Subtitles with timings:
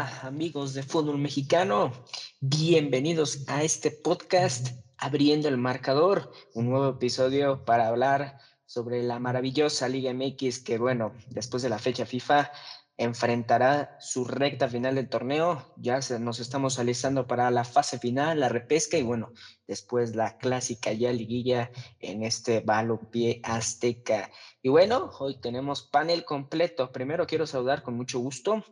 [0.00, 1.92] Amigos de fútbol mexicano,
[2.40, 9.90] bienvenidos a este podcast Abriendo el Marcador, un nuevo episodio para hablar sobre la maravillosa
[9.90, 12.50] Liga MX que bueno, después de la fecha FIFA
[12.96, 15.74] enfrentará su recta final del torneo.
[15.76, 19.34] Ya nos estamos alistando para la fase final, la repesca y bueno,
[19.66, 24.30] después la clásica ya liguilla en este balompié azteca.
[24.62, 26.90] Y bueno, hoy tenemos panel completo.
[26.90, 28.64] Primero quiero saludar con mucho gusto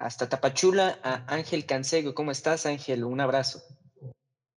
[0.00, 2.14] hasta Tapachula a Ángel Cancego.
[2.14, 3.04] ¿Cómo estás, Ángel?
[3.04, 3.62] Un abrazo.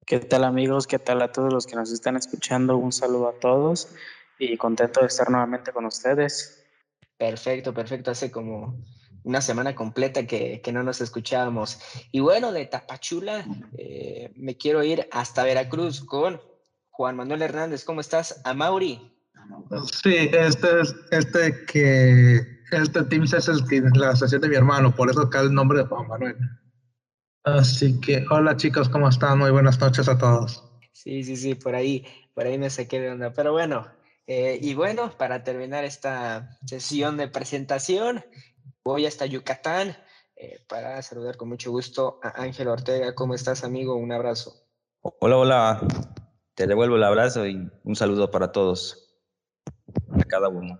[0.05, 0.85] ¿Qué tal, amigos?
[0.85, 2.77] ¿Qué tal a todos los que nos están escuchando?
[2.77, 3.89] Un saludo a todos
[4.37, 6.63] y contento de estar nuevamente con ustedes.
[7.17, 8.11] Perfecto, perfecto.
[8.11, 8.77] Hace como
[9.23, 11.79] una semana completa que, no nos escuchábamos.
[12.11, 13.43] Y bueno, de Tapachula
[13.77, 16.39] eh, me quiero ir hasta Veracruz con
[16.91, 17.83] Juan Manuel Hernández.
[17.83, 18.41] ¿Cómo estás?
[18.43, 19.11] A Mauri.
[20.03, 24.95] Sí, este es este que este Teams es el que la asociación de mi hermano,
[24.95, 26.37] por eso acá el nombre de Juan Manuel.
[27.43, 29.39] Así que, hola chicos, ¿cómo están?
[29.39, 30.63] Muy buenas noches a todos.
[30.93, 33.33] Sí, sí, sí, por ahí, por ahí me saqué de onda.
[33.33, 33.87] Pero bueno,
[34.27, 38.23] eh, y bueno, para terminar esta sesión de presentación,
[38.83, 39.97] voy hasta Yucatán
[40.35, 43.15] eh, para saludar con mucho gusto a Ángel Ortega.
[43.15, 43.95] ¿Cómo estás, amigo?
[43.95, 44.53] Un abrazo.
[45.01, 45.87] Hola, hola.
[46.55, 49.17] Te devuelvo el abrazo y un saludo para todos,
[50.11, 50.79] a cada uno.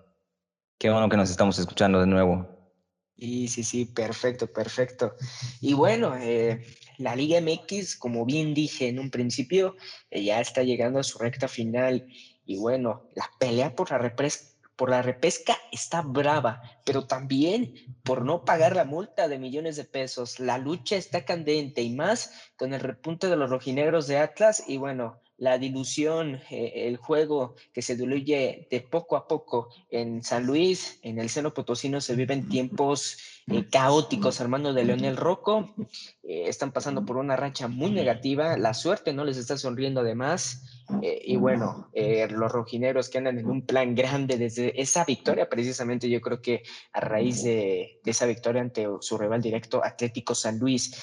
[0.82, 2.74] Qué bueno que nos estamos escuchando de nuevo.
[3.16, 5.14] Sí, sí, sí, perfecto, perfecto.
[5.60, 6.66] Y bueno, eh,
[6.98, 9.76] la Liga MX, como bien dije en un principio,
[10.10, 12.08] eh, ya está llegando a su recta final.
[12.46, 18.26] Y bueno, la pelea por la represa por la repesca está brava, pero también por
[18.26, 20.40] no pagar la multa de millones de pesos.
[20.40, 24.78] La lucha está candente y más con el repunte de los rojinegros de Atlas y
[24.78, 30.46] bueno, la dilución, eh, el juego que se diluye de poco a poco en San
[30.46, 34.40] Luis, en el seno potosino se viven tiempos eh, caóticos.
[34.40, 35.74] Armando de Leonel Rocco
[36.22, 40.64] eh, están pasando por una racha muy negativa, la suerte no les está sonriendo además.
[41.02, 46.08] Eh, y bueno, los rojineros que andan en un plan grande desde esa victoria, precisamente
[46.08, 46.62] yo creo que
[46.94, 50.94] a raíz de, esa victoria ante su rival directo, Atlético San Luis.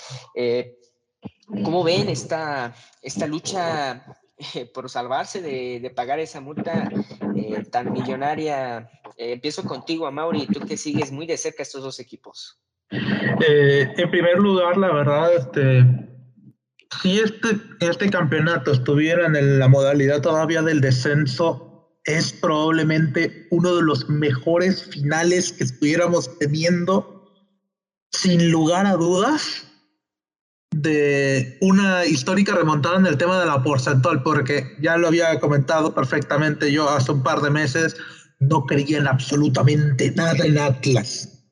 [1.46, 4.04] ¿Cómo ven esta, esta lucha
[4.74, 6.90] por salvarse de, pagar esa multa
[7.70, 8.90] tan millonaria?
[9.16, 12.60] empiezo contigo, Amaury, tú que sigues muy de cerca estos dos equipos.
[12.90, 15.84] en primer lugar, la verdad, este,
[17.02, 17.48] si este,
[17.80, 21.68] este campeonato estuviera en la modalidad todavía del descenso,
[22.04, 27.30] es probablemente uno de los mejores finales que estuviéramos teniendo,
[28.10, 29.67] sin lugar a dudas,
[30.82, 35.94] de una histórica remontada en el tema de la porcentual, porque ya lo había comentado
[35.94, 37.96] perfectamente yo hace un par de meses,
[38.40, 41.44] no creía en absolutamente nada en Atlas.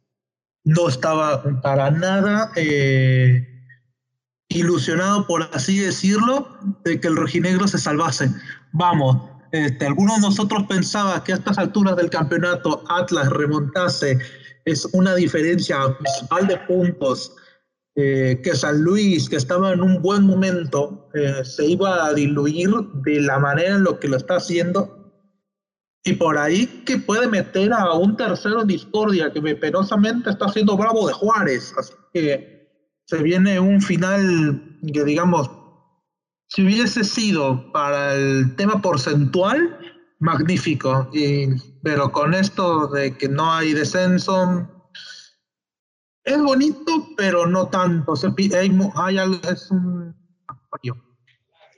[0.65, 2.51] No estaba para nada...
[2.57, 3.53] Eh,
[4.49, 6.49] ilusionado, por así decirlo,
[6.85, 8.31] de que el rojinegro se salvase.
[8.73, 9.17] Vamos,
[9.53, 14.19] este, algunos de nosotros pensaba que a estas alturas del campeonato Atlas remontase
[14.65, 17.33] es una diferencia abismal de puntos,
[17.99, 22.69] eh, que San Luis, que estaba en un buen momento, eh, se iba a diluir
[23.03, 25.15] de la manera en lo que lo está haciendo.
[26.05, 30.77] Y por ahí que puede meter a un tercero en discordia, que penosamente está haciendo
[30.77, 31.73] Bravo de Juárez.
[31.79, 32.69] Así que
[33.07, 35.51] se viene un final que digamos,
[36.49, 39.79] si hubiese sido para el tema porcentual,
[40.19, 41.47] magnífico, y,
[41.83, 44.69] pero con esto de que no hay descenso,
[46.27, 48.17] es bonito, pero no tanto.
[48.17, 50.15] Se, hay, hay, es un...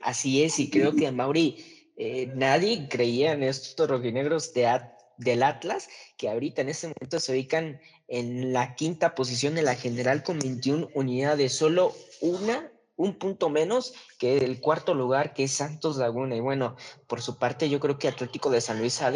[0.01, 1.63] Así es, y creo que Mauri,
[1.95, 4.81] eh, nadie creía en estos rojinegros de,
[5.17, 5.87] del Atlas,
[6.17, 10.39] que ahorita en este momento se ubican en la quinta posición de la general con
[10.39, 12.68] 21 unidades, solo una,
[12.99, 16.35] un punto menos que el cuarto lugar, que es Santos Laguna.
[16.35, 16.75] Y bueno,
[17.07, 19.09] por su parte, yo creo que Atlético de San Luis ha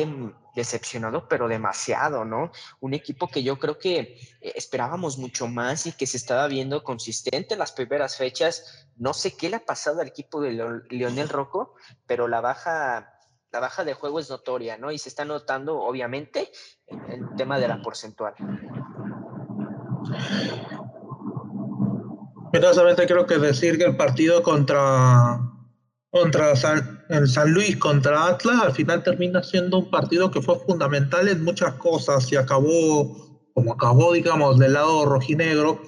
[0.56, 2.50] decepcionado, pero demasiado, ¿no?
[2.80, 6.81] Un equipo que yo creo que eh, esperábamos mucho más y que se estaba viendo
[6.81, 8.88] consistente en las primeras fechas.
[8.95, 11.75] No sé qué le ha pasado al equipo de Leonel Rocco,
[12.07, 13.09] pero la baja
[13.51, 14.91] la baja de juego es notoria, ¿no?
[14.91, 16.50] Y se está notando, obviamente,
[16.88, 18.33] en el tema de la porcentual.
[22.61, 25.39] Solamente creo que decir que el partido contra,
[26.11, 31.27] contra San, San Luis, contra Atlas, al final termina siendo un partido que fue fundamental
[31.27, 35.81] en muchas cosas y acabó, como acabó, digamos, del lado rojinegro.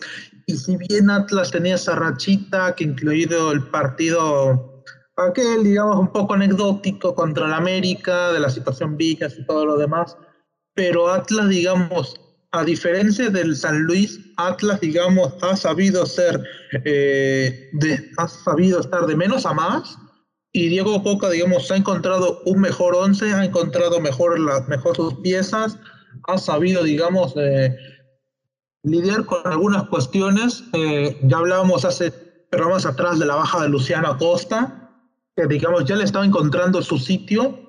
[0.47, 4.83] Y si bien Atlas tenía esa rachita, que incluido el partido
[5.17, 9.77] aquel, digamos, un poco anecdótico contra el América, de la situación Vicas y todo lo
[9.77, 10.17] demás,
[10.73, 12.19] pero Atlas, digamos,
[12.55, 16.41] a diferencia del San Luis, Atlas, digamos, ha sabido ser,
[16.85, 19.97] eh, de, ha sabido estar de menos a más.
[20.53, 25.15] Y Diego Coca, digamos, ha encontrado un mejor once, ha encontrado mejor, las mejor sus
[25.15, 25.77] piezas,
[26.27, 27.75] ha sabido, digamos, eh,
[28.83, 30.63] lidiar con algunas cuestiones.
[30.71, 32.11] Eh, ya hablábamos hace
[32.49, 34.91] programas atrás de la baja de Luciano Acosta,
[35.35, 37.64] que, digamos, ya le estaba encontrando su sitio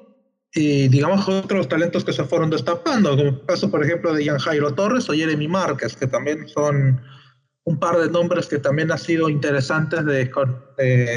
[0.57, 4.39] y digamos otros talentos que se fueron destapando, como el caso por ejemplo de Jan
[4.39, 7.01] Jairo Torres o Jeremy Márquez, que también son
[7.65, 10.31] un par de nombres que también ha sido interesantes de,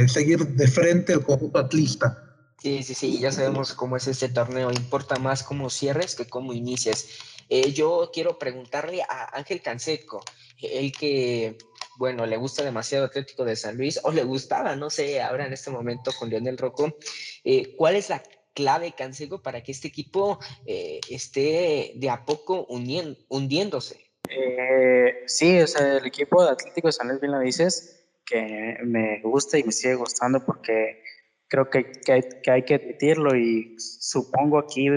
[0.09, 2.25] seguir de frente el conjunto atlista.
[2.61, 6.51] Sí, sí, sí, ya sabemos cómo es este torneo, importa más cómo cierres que cómo
[6.51, 7.07] inicias.
[7.47, 10.21] Eh, yo quiero preguntarle a Ángel Canseco,
[10.61, 11.57] el que,
[11.97, 15.53] bueno, le gusta demasiado Atlético de San Luis, o le gustaba, no sé, ahora en
[15.53, 16.97] este momento con Leonel Rocco,
[17.45, 18.21] eh, ¿cuál es la
[18.53, 24.09] clave, Cancego, para que este equipo eh, esté de a poco hundiéndose?
[24.29, 28.77] Eh, sí, o sea, el equipo de Atlético de San Luis, bien lo dices, que
[28.83, 31.03] me gusta y me sigue gustando porque
[31.47, 34.87] creo que, que, hay, que admitirlo y supongo aquí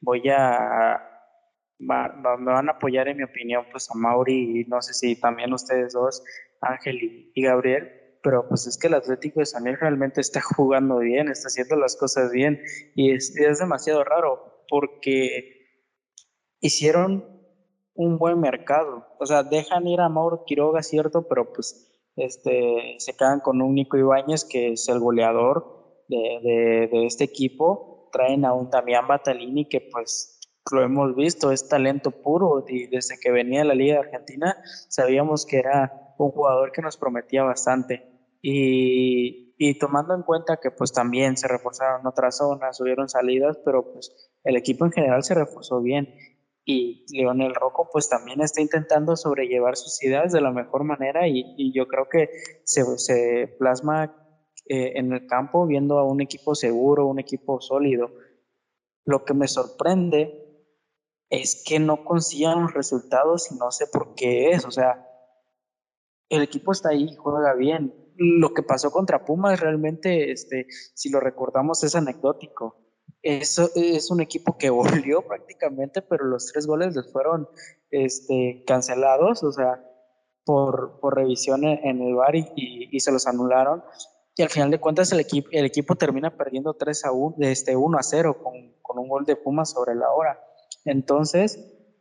[0.00, 1.10] voy a
[1.78, 5.52] me van a apoyar en mi opinión pues a Mauri y no sé si también
[5.52, 6.22] ustedes dos,
[6.60, 10.98] Ángel y Gabriel, pero pues es que el Atlético de San Luis realmente está jugando
[10.98, 12.60] bien, está haciendo las cosas bien
[12.96, 15.68] y es, es demasiado raro porque
[16.60, 17.30] hicieron
[17.94, 23.14] un buen mercado, o sea, dejan ir a Mauro Quiroga, cierto, pero pues este, se
[23.14, 28.54] quedan con un Nico Ibáñez que es el goleador de, de, este equipo, traen a
[28.54, 30.40] un Damián Batalini que pues
[30.72, 34.56] lo hemos visto, es talento puro y desde que venía de la Liga de Argentina
[34.88, 38.13] sabíamos que era un jugador que nos prometía bastante.
[38.46, 44.30] Y, tomando en cuenta que pues también se reforzaron otras zonas, subieron salidas, pero pues
[44.44, 46.14] el equipo en general se reforzó bien.
[46.66, 51.72] Y Leonel Rocco pues también está intentando sobrellevar sus ideas de la mejor manera y,
[51.72, 52.28] yo creo que
[52.64, 54.14] se, se plasma
[54.66, 58.10] eh, en el campo viendo a un equipo seguro, un equipo sólido.
[59.06, 60.68] Lo que me sorprende
[61.30, 64.66] es que no consigan los resultados y no sé por qué es.
[64.66, 65.08] O sea,
[66.28, 71.20] el equipo está ahí, juega bien, lo que pasó contra Pumas realmente, este, si lo
[71.20, 72.76] recordamos, es anecdótico.
[73.22, 77.48] Es, es un equipo que volvió prácticamente, pero los tres goles les fueron
[77.90, 79.82] este, cancelados, o sea,
[80.44, 83.82] por, por revisión en, el VAR y, y, se los anularon.
[84.36, 87.76] Y al final de cuentas el, equipo el equipo termina perdiendo 3 a 1, este
[87.76, 90.38] 1 a 0 con, con un gol de Pumas sobre la hora.
[90.84, 91.58] Entonces,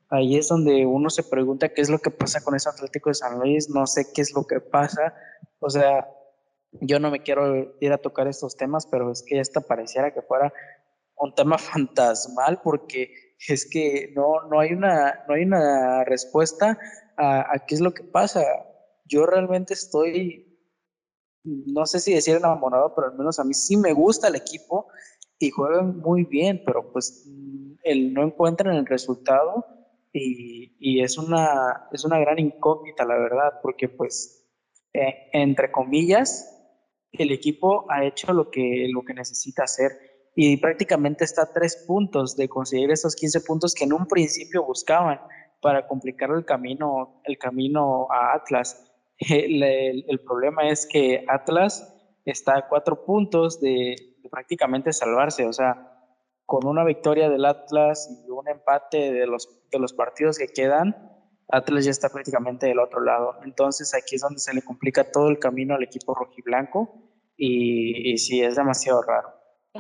[0.10, 3.16] ahí es donde uno se pregunta qué es lo que pasa con ese Atlético de
[3.16, 5.14] San Luis, no sé qué es lo que pasa,
[5.64, 6.10] o sea,
[6.82, 10.22] yo no me quiero ir a tocar estos temas, pero es que esta pareciera que
[10.22, 10.54] fuera
[11.18, 13.12] un tema fantasmal porque
[13.48, 16.78] es que no, no, hay, una, no hay una respuesta
[17.18, 18.44] a, qué es lo que pasa.
[19.06, 20.60] Yo realmente estoy,
[21.44, 24.88] no sé si decir enamorado, pero al menos a mí sí me gusta el equipo
[25.40, 27.30] y juegan muy bien, pero pues
[27.84, 29.66] el, no encuentran el resultado
[30.14, 34.43] y, y, es, una, es una gran incógnita, la verdad, porque pues,
[34.94, 36.50] eh, entre comillas,
[37.12, 39.92] el equipo ha hecho lo que, lo que necesita hacer
[40.36, 44.64] y prácticamente está a tres puntos de conseguir esos 15 puntos que en un principio
[44.64, 45.20] buscaban
[45.62, 48.90] para complicar el camino, el camino a Atlas.
[49.20, 51.88] El, problema es que Atlas
[52.26, 55.94] está a cuatro puntos de, de prácticamente salvarse, o sea,
[56.46, 61.13] con una victoria del Atlas y un empate de los, de los partidos que quedan,
[61.50, 63.38] Atlas ya está prácticamente del otro lado.
[63.44, 66.96] Entonces aquí es donde se le complica todo el camino al equipo rojiblanco
[67.38, 69.30] y, y sí, es demasiado raro.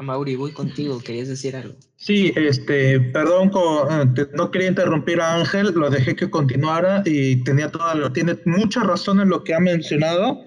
[0.01, 1.75] Mauri, voy contigo, querías decir algo.
[1.97, 3.51] Sí, este, perdón,
[3.91, 8.81] eh, no quería interrumpir a Ángel, lo dejé que continuara y tenía toda, tiene mucha
[8.81, 10.43] razón en lo que ha mencionado,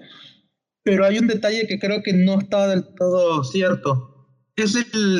[0.83, 4.17] pero hay un detalle que creo que no está del todo cierto
[4.57, 4.75] es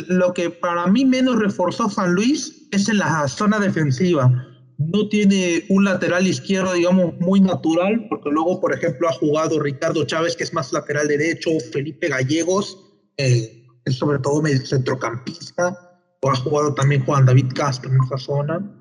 [0.07, 4.31] lo que para mí menos reforzó San Luis es en la zona defensiva.
[4.77, 10.05] No tiene un lateral izquierdo, digamos, muy natural, porque luego, por ejemplo, ha jugado Ricardo
[10.05, 12.77] Chávez, que es más lateral derecho, Felipe Gallegos,
[13.17, 15.75] eh, es sobre todo medio centrocampista,
[16.21, 18.73] o ha jugado también Juan David Castro en esa zona.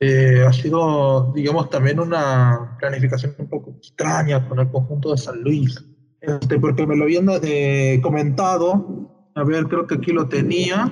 [0.00, 5.40] Eh, ha sido, digamos, también una planificación un poco extraña con el conjunto de San
[5.42, 5.84] Luis.
[6.20, 10.90] Este, porque me lo habían eh, comentado a ver, creo que aquí lo tenía,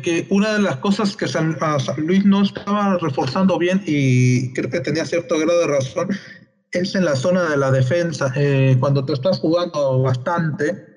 [0.00, 1.56] que una de las cosas que San,
[1.96, 6.08] Luis no estaba reforzando bien y creo que tenía cierto grado de razón
[6.72, 8.32] es en la zona de la defensa.
[8.36, 10.96] Eh, cuando te estás jugando bastante,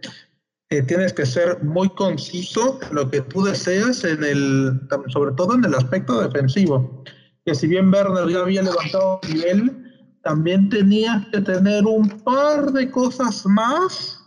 [0.69, 5.55] eh, tienes que ser muy conciso en lo que tú deseas, en el, sobre todo
[5.55, 7.03] en el aspecto defensivo.
[7.45, 12.89] que si bien Werner ya había levantado nivel, también tenía que tener un par de
[12.89, 14.19] cosas más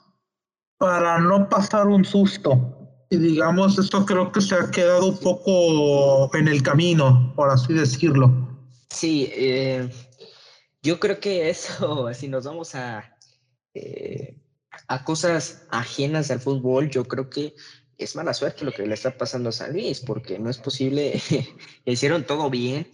[0.79, 2.78] para no pasar un susto.
[3.11, 7.73] Y digamos, esto creo que se ha quedado un poco en el camino, por así
[7.73, 8.31] decirlo.
[8.91, 9.89] Sí, eh,
[10.83, 13.17] yo creo que eso, si nos vamos a,
[13.75, 14.39] eh,
[14.89, 17.55] a cosas ajenas al fútbol, yo creo que
[17.97, 21.21] es mala suerte lo que le está pasando a San Luis, porque no es posible,
[21.85, 22.89] hicieron todo bien,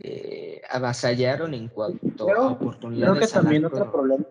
[0.00, 3.18] eh, avasallaron en cuanto a oportunidades.
[3.18, 4.24] Creo que también otro problema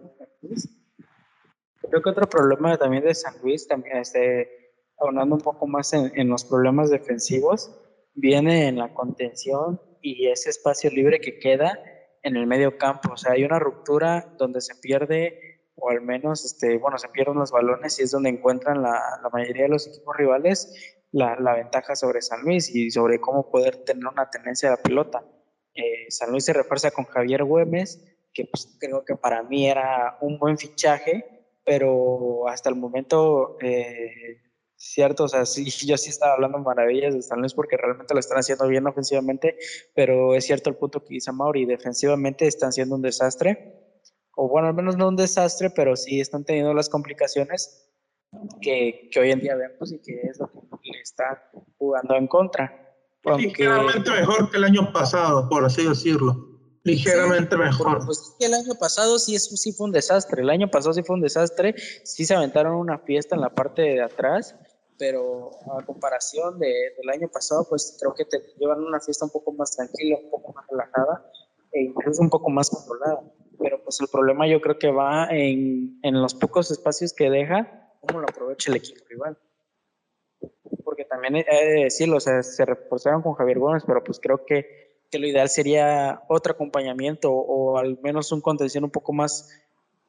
[1.89, 4.58] creo que otro problema también de San Luis, también este,
[4.99, 7.71] aunando un poco más en, en los problemas defensivos,
[8.13, 11.79] viene en la contención y ese espacio libre que queda
[12.23, 13.13] en el medio campo.
[13.13, 17.35] O sea, hay una ruptura donde se pierde o al menos, este, bueno, se pierden
[17.35, 21.55] los balones y es donde encuentran la, la mayoría de los equipos rivales la, la,
[21.55, 25.23] ventaja sobre San Luis y sobre cómo poder tener una tendencia a la pelota.
[25.73, 30.17] Eh, San Luis se refuerza con Javier Güemes, que pues, creo que para mí era
[30.21, 34.37] un buen fichaje, pero hasta el momento, eh,
[34.85, 38.19] cierto, o sea, sí, yo sí estaba hablando maravillas de San Luis porque realmente lo
[38.19, 39.57] están haciendo bien ofensivamente,
[39.93, 43.79] pero es cierto el punto que dice Mauri, defensivamente están siendo un desastre
[44.41, 47.91] o bueno, al menos no un desastre, pero sí están teniendo las complicaciones
[48.61, 52.25] que, que hoy en día vemos y que es lo que le está jugando en
[52.25, 52.95] contra.
[53.37, 56.47] Ligeramente mejor que el año pasado, por así decirlo.
[56.83, 58.05] Ligeramente mejor.
[58.05, 60.41] Pues el año pasado sí, sí fue un desastre.
[60.41, 61.75] El año pasado sí fue un desastre.
[62.05, 64.55] Sí se aventaron una fiesta en la parte de atrás,
[64.99, 69.31] pero a comparación de, del año pasado, pues creo que te llevan una fiesta un
[69.31, 71.31] poco más tranquila, un poco más relajada
[71.71, 73.23] e incluso un poco más controlada
[73.59, 77.91] pero pues el problema yo creo que va en, en los pocos espacios que deja,
[77.99, 79.37] cómo lo aprovecha el equipo rival.
[80.83, 84.45] Porque también he de decirlo, o sea, se reforzaron con Javier Gómez, pero pues creo
[84.45, 89.49] que, que, lo ideal sería otro acompañamiento o al menos un contención un poco más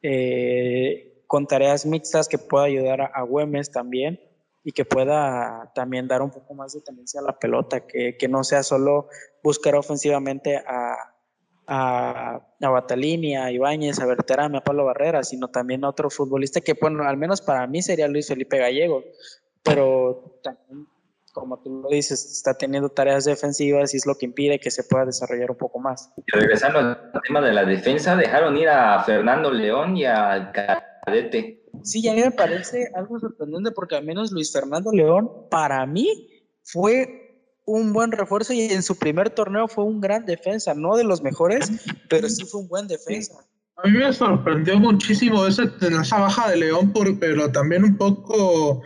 [0.03, 4.21] eh, con tareas mixtas que pueda ayudar a, a Güemes también
[4.63, 8.29] y que pueda también dar un poco más de tendencia a la pelota, que, que
[8.29, 9.09] no sea solo
[9.43, 10.97] buscar ofensivamente a,
[11.67, 16.61] a, a Batalini, a Ibáñez, a Berterame, a Pablo Barrera, sino también a otro futbolista
[16.61, 19.03] que, bueno, al menos para mí sería Luis Felipe Gallego,
[19.63, 20.87] pero también,
[21.33, 24.85] como tú lo dices, está teniendo tareas defensivas y es lo que impide que se
[24.85, 26.13] pueda desarrollar un poco más.
[26.17, 31.60] Y regresando al tema de la defensa, dejaron ir a Fernando León y a Cadete.
[31.85, 36.29] Sí, a mí me parece algo sorprendente porque al menos Luis Fernando León, para mí,
[36.63, 37.21] fue
[37.67, 41.23] un buen refuerzo y en su primer torneo fue un gran defensa, no de los
[41.23, 41.71] mejores,
[42.09, 43.35] pero sí fue un buen defensa.
[43.77, 48.83] A mí me sorprendió muchísimo ese, esa baja de León, por, pero también un poco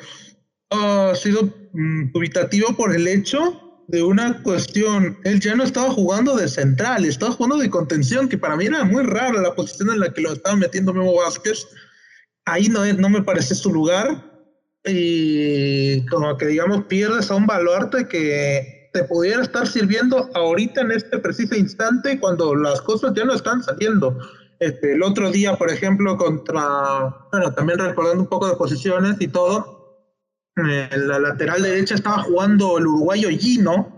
[0.70, 5.18] ha sido mm, dubitativo por el hecho de una cuestión.
[5.24, 8.84] Él ya no estaba jugando de central, estaba jugando de contención, que para mí era
[8.84, 11.66] muy rara la posición en la que lo estaba metiendo Memo Vázquez.
[12.46, 14.30] Ahí no, no me parece su lugar.
[14.84, 20.92] Y como que digamos, pierdes a un baluarte que te pudiera estar sirviendo ahorita en
[20.92, 24.16] este preciso instante cuando las cosas ya no están saliendo.
[24.60, 29.28] Este, el otro día, por ejemplo, contra, bueno, también recordando un poco de posiciones y
[29.28, 29.74] todo,
[30.56, 33.94] en la lateral derecha estaba jugando el uruguayo Gino,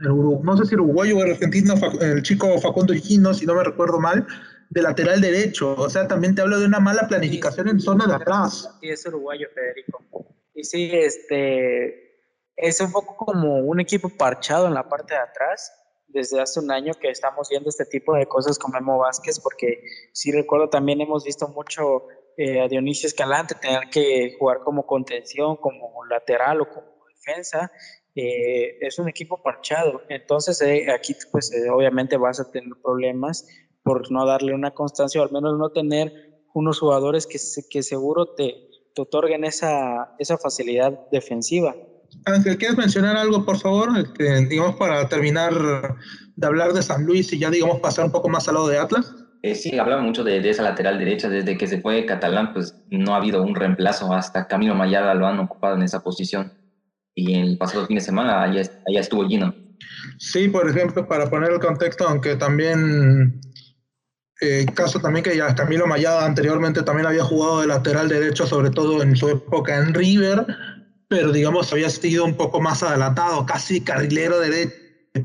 [0.00, 4.00] el no sé si uruguayo o argentino, el chico Facundo Gino, si no me recuerdo
[4.00, 4.26] mal,
[4.70, 5.74] de lateral derecho.
[5.76, 8.70] O sea, también te hablo de una mala planificación en zona de atrás.
[8.80, 10.02] Sí, es uruguayo, Federico.
[10.54, 12.06] Y sí, este,
[12.56, 15.72] es un poco como un equipo parchado en la parte de atrás.
[16.08, 19.82] Desde hace un año que estamos viendo este tipo de cosas con Memo Vázquez, porque
[20.12, 22.06] sí recuerdo también hemos visto mucho
[22.38, 27.70] eh, a Dionisio Escalante tener que jugar como contención, como lateral o como defensa.
[28.14, 30.02] Eh, es un equipo parchado.
[30.08, 33.46] Entonces eh, aquí pues obviamente vas a tener problemas
[33.86, 36.12] por no darle una constancia o al menos no tener
[36.54, 37.38] unos jugadores que,
[37.70, 41.72] que seguro te, te otorguen esa, esa facilidad defensiva.
[42.24, 43.90] Ángel, ¿quieres mencionar algo, por favor?
[43.96, 45.52] Este, digamos, para terminar
[46.34, 48.76] de hablar de San Luis y ya, digamos, pasar un poco más al lado de
[48.76, 49.14] Atlas.
[49.42, 51.28] Eh, sí, hablaba mucho de, esa lateral derecha.
[51.28, 54.12] Desde que se fue Catalán, pues no ha habido un reemplazo.
[54.12, 56.52] Hasta Camilo Mayada lo han ocupado en esa posición.
[57.14, 59.54] Y el pasado fin de semana allá, allá estuvo Gino.
[60.18, 63.40] Sí, por ejemplo, para poner el contexto, aunque también
[64.40, 68.70] eh, caso también que ya Camilo Mayada anteriormente también había jugado de lateral derecho, sobre
[68.70, 70.46] todo en su época en River,
[71.08, 74.74] pero digamos había sido un poco más adelantado, casi carrilero derecho,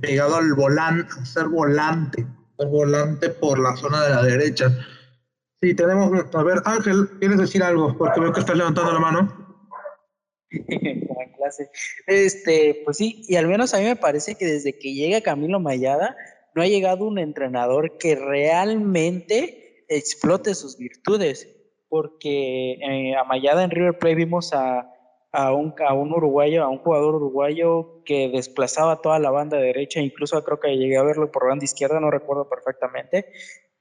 [0.01, 2.25] pegado al volante, ser volante,
[2.57, 4.69] ser volante por la zona de la derecha.
[5.61, 7.95] Sí, tenemos, a ver, Ángel, ¿quieres decir algo?
[7.97, 9.67] Porque veo que estás levantando la mano.
[11.37, 11.69] Clase.
[12.07, 15.59] Este, pues sí, y al menos a mí me parece que desde que llega Camilo
[15.59, 16.15] Mayada,
[16.55, 21.47] no ha llegado un entrenador que realmente explote sus virtudes,
[21.89, 24.89] porque eh, a Mayada en River Plate vimos a,
[25.31, 29.99] a, un, a un uruguayo, a un jugador uruguayo que desplazaba toda la banda derecha,
[29.99, 33.25] incluso creo que llegué a verlo por banda izquierda, no recuerdo perfectamente,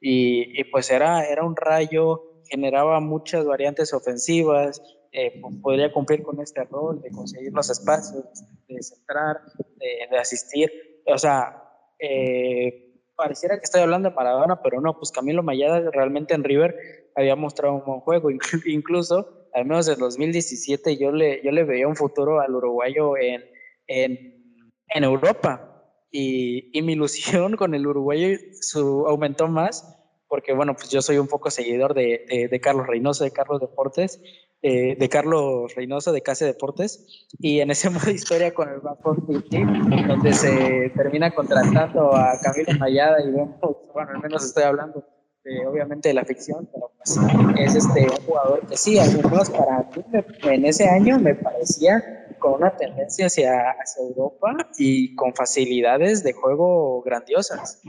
[0.01, 6.65] y, pues era, era un rayo, generaba muchas variantes ofensivas, eh, podría cumplir con este
[6.65, 8.25] rol de conseguir los espacios,
[8.69, 9.41] de centrar,
[9.77, 10.71] de, asistir.
[11.07, 11.60] O sea,
[12.01, 16.75] eh, pareciera que estoy hablando de Maradona, pero no, pues Camilo Mayada realmente en River
[17.15, 18.31] había mostrado un buen juego.
[18.67, 23.45] Incluso, al menos en 2017, yo le, yo le veía un futuro al uruguayo en,
[23.87, 25.67] en, en Europa.
[26.13, 29.97] Y, y, mi ilusión con el uruguayo su, aumentó más
[30.31, 33.61] porque, bueno, pues yo soy un poco seguidor de, de, de Carlos Reynoso, de Carlos
[33.61, 34.23] Deportes,
[34.63, 38.81] eh, de Carlos Reynoso de Case Deportes y en ese modo historia con el
[39.27, 39.65] City,
[40.07, 43.59] donde se termina contratando a Camilo Mayada y bueno,
[43.95, 45.05] bueno, al menos estoy hablando
[45.45, 47.19] de, obviamente de la ficción, pero pues,
[47.59, 50.05] es este un jugador que sí, al menos para mí
[50.43, 56.33] en ese año me parecía con una tendencia hacia, hacia Europa y con facilidades de
[56.33, 57.81] juego grandiosas.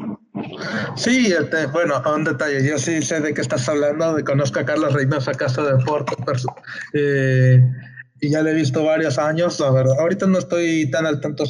[0.95, 4.93] Sí, este, bueno, un detalle, yo sí sé de qué estás hablando, conozco a Carlos
[4.93, 6.45] Reynosa Casa de Deportes,
[6.93, 7.59] eh,
[8.19, 11.45] y ya le he visto varios años, la verdad, ahorita no estoy tan al tanto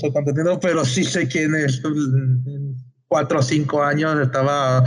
[0.62, 1.82] pero sí sé quién es,
[3.08, 4.84] cuatro o cinco años estaba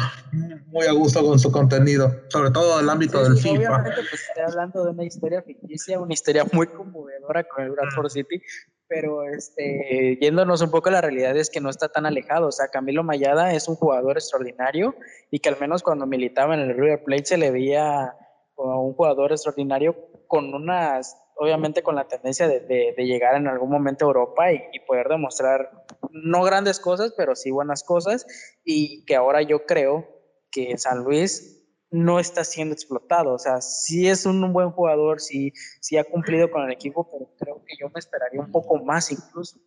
[0.75, 3.55] muy a gusto con su contenido, sobre todo el ámbito del FIFA.
[3.55, 8.11] Obviamente, pues estoy hablando de una historia ficticia, una historia muy conmovedora con el Bradford
[8.11, 8.43] City,
[8.89, 12.49] pero este, yéndonos un poco a la realidad es que no está tan alejado.
[12.49, 14.97] O sea, Camilo Mayada es un jugador extraordinario
[15.31, 18.13] y que al menos cuando militaba en el River Plate se le veía
[18.55, 19.95] como un jugador extraordinario
[20.27, 24.81] con unas, obviamente con la tendencia de, llegar en algún momento a Europa y, y,
[24.81, 25.71] poder demostrar
[26.11, 28.27] no grandes cosas, pero sí buenas cosas
[28.65, 30.14] y que ahora yo creo
[30.55, 31.55] que San Luis
[31.91, 33.35] no está siendo explotado.
[33.35, 37.31] O sea, sí es un, buen jugador, sí, sí ha cumplido con el equipo, pero
[37.39, 39.59] creo que yo me esperaría un poco más incluso.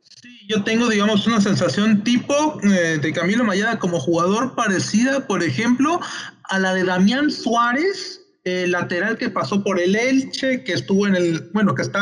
[0.00, 5.42] Sí, yo tengo, digamos, una sensación tipo eh, de Camilo Mayada como jugador parecida, por
[5.42, 6.00] ejemplo,
[6.44, 11.14] a la de Damián Suárez, el lateral que pasó por el Elche, que estuvo en
[11.14, 12.00] el, bueno, que está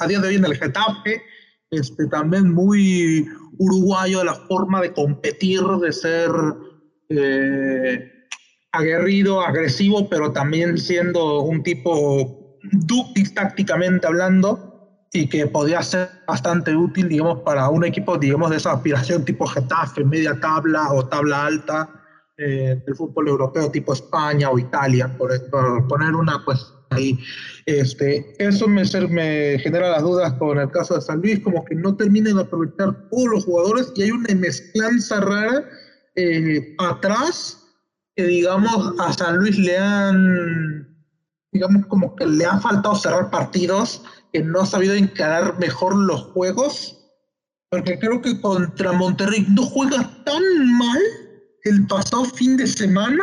[0.00, 1.22] a día de hoy en el Getafe,
[1.70, 6.30] este, también muy uruguayo de la forma de competir, de ser
[7.08, 8.12] eh,
[8.72, 14.68] aguerrido, agresivo, pero también siendo un tipo dúctil tácticamente hablando
[15.12, 19.46] y que podía ser bastante útil, digamos, para un equipo, digamos, de esa aspiración tipo
[19.46, 21.90] Getafe, media tabla o tabla alta
[22.36, 25.30] eh, del fútbol europeo tipo España o Italia, por,
[25.88, 27.18] poner una, pues, ahí.
[27.64, 31.74] Este, eso me, me genera las dudas con el caso de San Luis, como que
[31.74, 35.64] no terminan de aprovechar todos los jugadores y hay una mezclanza rara
[36.18, 37.64] eh, atrás
[38.16, 41.04] que digamos a San Luis le han,
[41.52, 44.02] digamos como que le ha faltado cerrar partidos,
[44.32, 46.98] que no ha sabido encarar mejor los juegos,
[47.70, 50.42] porque creo que contra Monterrey no juega tan
[50.76, 50.98] mal
[51.62, 53.22] el pasado fin de semana,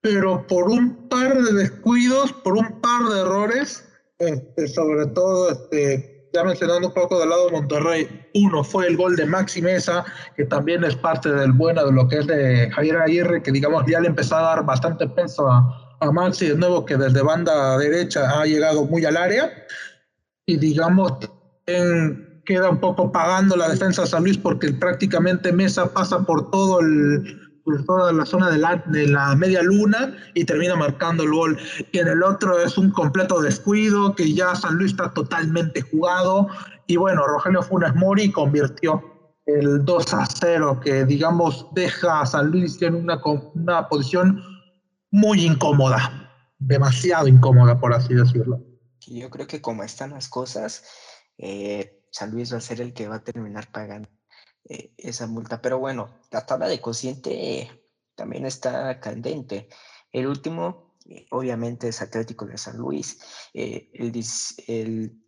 [0.00, 3.84] pero por un par de descuidos, por un par de errores,
[4.18, 8.96] este, sobre todo este, ya mencionando un poco del lado de Monterrey, uno fue el
[8.96, 10.04] gol de Maxi Mesa,
[10.36, 13.84] que también es parte del bueno de lo que es de Javier Aguirre, que digamos
[13.86, 17.76] ya le empezó a dar bastante peso a, a Maxi, de nuevo que desde banda
[17.78, 19.52] derecha ha llegado muy al área,
[20.46, 21.12] y digamos
[21.66, 26.50] en, queda un poco pagando la defensa de San Luis porque prácticamente Mesa pasa por
[26.50, 31.22] todo el, por toda la zona de la, de la media luna y termina marcando
[31.22, 31.58] el gol.
[31.92, 36.48] Y en el otro es un completo descuido, que ya San Luis está totalmente jugado.
[36.86, 39.02] Y bueno, Rogelio Funes Mori convirtió
[39.46, 43.20] el 2 a 0, que digamos deja a San Luis en una,
[43.54, 44.42] una posición
[45.10, 48.60] muy incómoda, demasiado incómoda, por así decirlo.
[49.06, 50.84] Yo creo que como están las cosas,
[51.38, 54.08] eh, San Luis va a ser el que va a terminar pagando
[54.64, 55.60] eh, esa multa.
[55.60, 57.70] Pero bueno, la tabla de cociente
[58.14, 59.68] también está candente.
[60.12, 63.20] El último, eh, obviamente, es Atlético de San Luis.
[63.54, 64.12] Eh, el,
[64.68, 65.22] el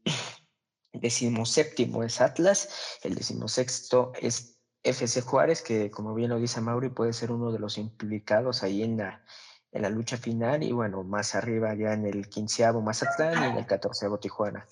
[0.92, 2.68] decimoséptimo es Atlas.
[3.02, 7.58] El decimosexto es FC Juárez, que como bien lo dice Mauri, puede ser uno de
[7.58, 9.24] los implicados ahí en la,
[9.72, 10.62] en la lucha final.
[10.62, 14.68] Y bueno, más arriba ya en el quinceavo Mazatlán y en el catorceavo Tijuana.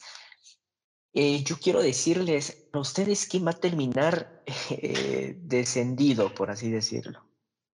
[1.15, 7.25] Eh, yo quiero decirles a ustedes quién va a terminar eh, descendido, por así decirlo.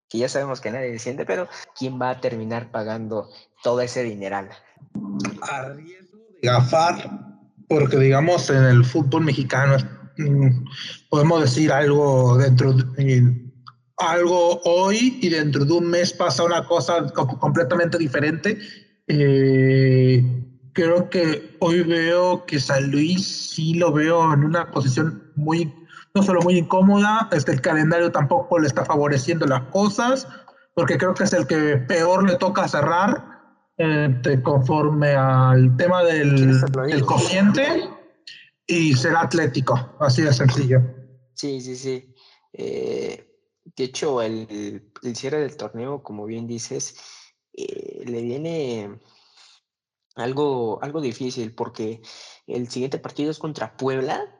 [0.09, 1.49] Que ya sabemos que nadie desciende, pero
[1.79, 3.29] quién va a terminar pagando
[3.63, 4.49] todo ese dineral.
[5.43, 7.11] A riesgo de gafar,
[7.69, 9.77] porque digamos en el fútbol mexicano
[10.17, 10.65] mm,
[11.11, 13.51] podemos decir algo dentro de,
[13.99, 18.59] algo hoy y dentro de un mes pasa una cosa completamente diferente.
[19.07, 20.48] Eh,
[20.79, 25.75] creo que hoy veo que San Luis sí lo veo en una posición muy,
[26.15, 30.29] no solo muy incómoda, este, el calendario tampoco le está favoreciendo las cosas,
[30.75, 33.25] porque creo que es el que peor le toca cerrar
[33.77, 37.91] este, conforme al tema del, del cociente
[38.65, 40.81] y será atlético, así de sencillo.
[41.35, 42.15] Sí, sí, sí.
[42.53, 46.97] Eh, de hecho, el, el, cierre del torneo, como bien dices,
[47.53, 49.01] eh, le viene
[50.19, 52.03] algo, algo difícil porque
[52.47, 54.35] el siguiente partido es contra Puebla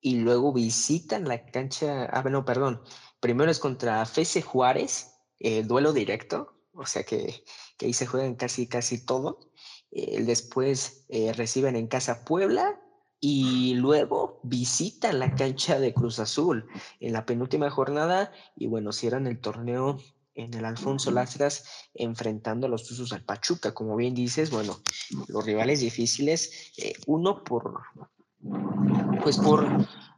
[0.00, 2.82] y luego visitan la cancha, ah, no, perdón,
[3.20, 7.42] primero es contra Fese Juárez, el duelo directo, o sea que,
[7.76, 9.38] que, ahí se juegan casi, casi todo.
[9.90, 12.80] Eh, después eh, reciben en casa Puebla
[13.20, 16.68] y luego visitan la cancha de Cruz Azul
[17.00, 19.98] en la penúltima jornada y bueno, cierran el torneo
[20.38, 23.74] en el Alfonso Lastras enfrentando a los Tuzos al Pachuca.
[23.74, 24.80] Como bien dices, bueno,
[25.26, 27.82] los rivales difíciles, eh, uno por,
[29.22, 29.66] pues por,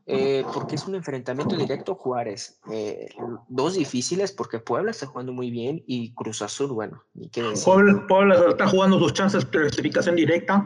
[0.05, 2.61] eh, porque es un enfrentamiento directo Juárez.
[2.71, 3.09] Eh,
[3.49, 7.65] dos difíciles porque Puebla está jugando muy bien y Cruz Azul, bueno, ni qué decir.
[7.65, 10.65] Puebla, Puebla está jugando sus chances de clasificación directa.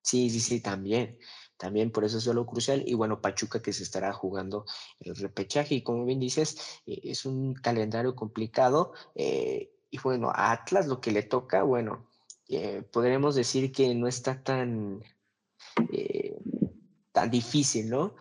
[0.00, 1.18] Sí, sí, sí, también.
[1.56, 2.82] También por eso es lo crucial.
[2.86, 4.64] Y bueno, Pachuca que se estará jugando
[5.00, 5.76] el repechaje.
[5.76, 8.92] Y como bien dices, eh, es un calendario complicado.
[9.14, 12.06] Eh, y bueno, a Atlas lo que le toca, bueno,
[12.48, 15.02] eh, podremos decir que no está tan,
[17.12, 18.16] tan difícil, ¿no?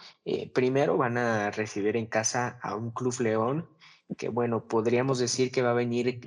[0.53, 3.67] primero van a recibir en casa a un Club León,
[4.17, 6.21] que bueno, podríamos decir que va a venir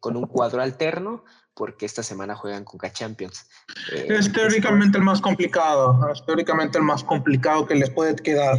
[0.00, 1.24] con un cuadro alterno,
[1.58, 3.46] porque esta semana juegan con Champions.
[3.92, 8.56] Eh, es teóricamente el más complicado, es teóricamente el más complicado que les puede quedar.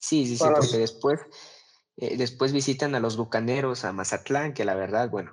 [0.00, 1.20] Sí, sí, sí, porque después,
[1.96, 5.32] eh, después visitan a los Bucaneros, a Mazatlán, que la verdad, bueno,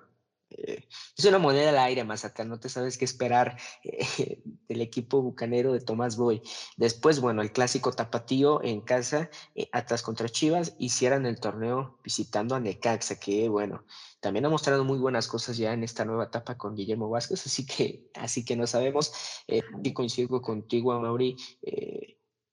[0.58, 0.88] eh,
[1.18, 5.74] es una moneda al aire, Mazatlán, no te sabes qué esperar eh, del equipo bucanero
[5.74, 6.42] de Tomás Boy.
[6.78, 12.56] Después, bueno, el clásico tapatío en casa, eh, Atlas contra Chivas, hicieran el torneo visitando
[12.56, 13.86] a Necaxa, que bueno,
[14.20, 17.66] también ha mostrado muy buenas cosas ya en esta nueva etapa con Guillermo Vázquez, así
[17.66, 19.14] que, así que no sabemos.
[19.48, 21.36] y coincido contigo, Mauri.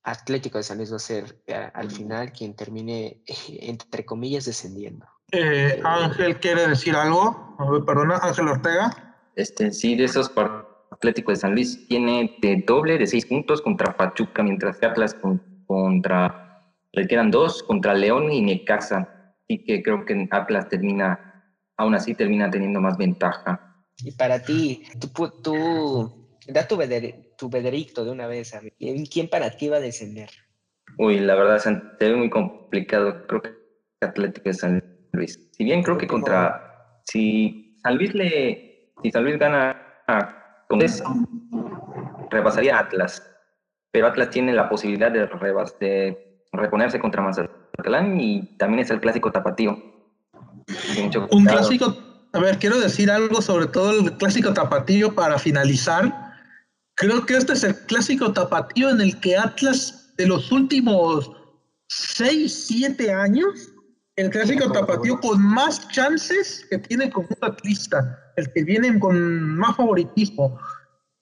[0.05, 1.43] Atlético de San Luis va a ser
[1.75, 3.23] al final quien termine,
[3.61, 5.07] entre comillas, descendiendo.
[5.33, 7.48] Eh, Ángel quiere decir algo.
[7.87, 9.17] Perdona, Ángel Ortega.
[9.37, 10.33] Este, sí, de esos
[10.91, 15.17] Atlético de San Luis tiene de doble de seis puntos contra Pachuca, mientras que Atlas
[15.67, 19.35] contra, le quedan dos contra León y Necaxa.
[19.43, 23.85] Así que creo que Atlas termina, aún así termina teniendo más ventaja.
[23.99, 26.79] Y para ti, tú, tú da tu,
[27.37, 28.53] tu veredicto de una vez,
[29.11, 30.31] ¿quién para ti va a descender?
[30.97, 33.27] Uy, la verdad se ve muy complicado.
[33.27, 33.51] Creo que
[34.01, 35.49] Atlético de San Luis.
[35.53, 36.68] Si bien creo que contra,
[37.11, 39.77] si San Luis le, si San Luis gana
[40.69, 41.05] con eso,
[42.31, 43.23] rebasaría Atlas,
[43.93, 49.01] pero Atlas tiene la posibilidad de, rebas, de reponerse contra Mazatlán y también es el
[49.01, 49.83] clásico tapatío.
[51.31, 51.97] Un clásico,
[52.35, 56.13] a ver, quiero decir algo sobre todo el clásico tapatío para finalizar.
[56.95, 61.31] Creo que este es el clásico tapatío en el que Atlas de los últimos
[61.87, 63.73] 6, 7 años
[64.19, 69.57] el clásico tapatío con más chances que tiene como un atlista, el que viene con
[69.57, 70.59] más favoritismo.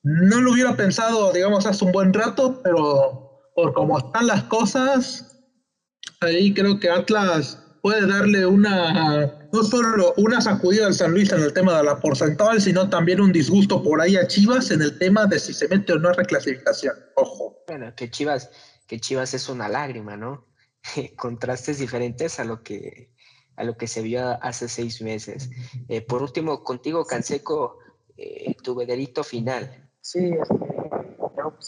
[0.03, 5.45] No lo hubiera pensado, digamos, hace un buen rato, pero por cómo están las cosas,
[6.23, 11.43] ahí creo que Atlas puede darle una, no solo una sacudida al San Luis en
[11.43, 14.99] el tema de la porcentual, sino también un disgusto por ahí a Chivas en el
[14.99, 16.95] tema de si se mete o no a reclasificación.
[17.17, 17.63] Ojo.
[17.67, 18.49] Bueno, que Chivas,
[18.87, 20.47] que Chivas es una lágrima, ¿no?
[21.17, 23.11] contrastes diferentes a lo que,
[23.57, 25.51] a lo que se vio hace seis meses.
[25.89, 27.79] Eh, por último, contigo, Canseco,
[28.17, 29.91] eh, tu veredicto final.
[30.01, 30.55] Sí, este,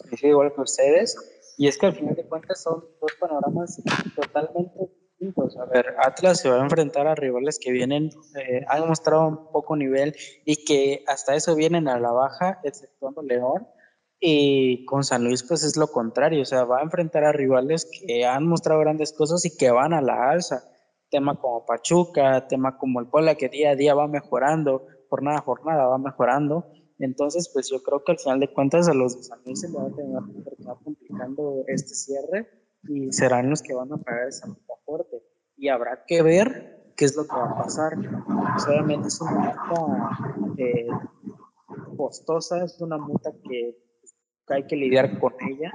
[0.08, 1.16] pues, igual que ustedes.
[1.56, 3.82] Y es que al final de cuentas son dos panoramas
[4.14, 5.56] totalmente distintos.
[5.56, 9.50] A ver, Atlas se va a enfrentar a rivales que vienen, eh, han mostrado un
[9.50, 13.66] poco nivel y que hasta eso vienen a la baja, exceptuando León
[14.20, 17.88] y con San Luis, pues es lo contrario, o sea, va a enfrentar a rivales
[17.90, 20.64] que han mostrado grandes cosas y que van a la alza.
[21.10, 25.42] Tema como Pachuca, tema como el Puebla, que día a día va mejorando, jornada a
[25.42, 26.66] jornada va mejorando.
[26.98, 29.68] Entonces, pues yo creo que al final de cuentas a los de San Luis se
[29.68, 32.48] les va a terminar complicando este cierre
[32.88, 35.22] y serán los que van a pagar esa multa fuerte.
[35.56, 37.92] Y habrá que ver qué es lo que va a pasar.
[38.66, 40.88] Obviamente es una multa eh,
[41.96, 43.87] costosa, es una multa que
[44.50, 45.72] hay que lidiar con ella,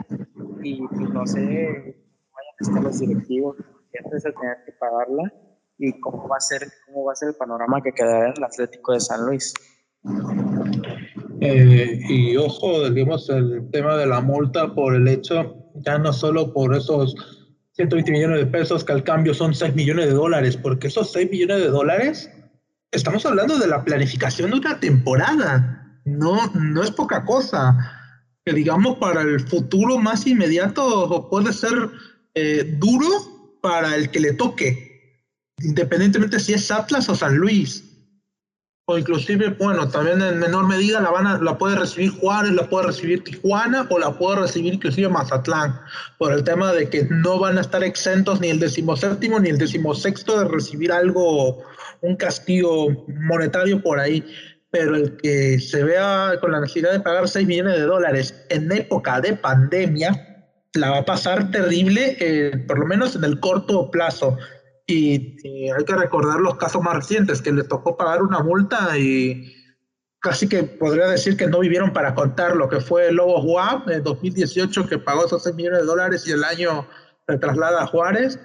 [0.61, 3.57] y pues, no sé cómo vayan a estar los directivos
[4.03, 5.33] antes de tener que pagarla
[5.77, 8.43] y cómo va a ser cómo va a ser el panorama que quedará en el
[8.43, 9.53] Atlético de San Luis.
[11.41, 16.53] Eh, y ojo, digamos, el tema de la multa por el hecho, ya no solo
[16.53, 17.15] por esos
[17.73, 21.31] 120 millones de pesos, que al cambio son 6 millones de dólares, porque esos 6
[21.31, 22.29] millones de dólares,
[22.91, 27.75] estamos hablando de la planificación de una temporada, no, no es poca cosa.
[28.45, 31.89] Que digamos, para el futuro más inmediato puede ser
[32.35, 33.07] eh, duro
[33.61, 35.23] para el que le toque,
[35.61, 37.93] independientemente si es Atlas o San Luis
[38.85, 42.67] o inclusive, bueno, también en menor medida la, van a, la puede recibir Juárez, la
[42.67, 45.79] puede recibir Tijuana o la puede recibir inclusive Mazatlán,
[46.17, 49.57] por el tema de que no van a estar exentos ni el decimoséptimo ni el
[49.57, 51.63] decimosexto de recibir algo,
[52.01, 54.25] un castigo monetario por ahí.
[54.73, 58.71] Pero el que se vea con la necesidad de pagar 6 millones de dólares en
[58.71, 63.91] época de pandemia, la va a pasar terrible, eh, por lo menos en el corto
[63.91, 64.35] plazo.
[64.87, 65.37] Y,
[65.69, 69.53] hay que recordar los casos más recientes, que les tocó pagar una multa y
[70.19, 73.83] casi que podría decir que no vivieron para contar lo que fue el Lobo Juan
[73.87, 76.87] en 2018, que pagó esos 6 millones de dólares y el año
[77.27, 78.39] se traslada a Juárez,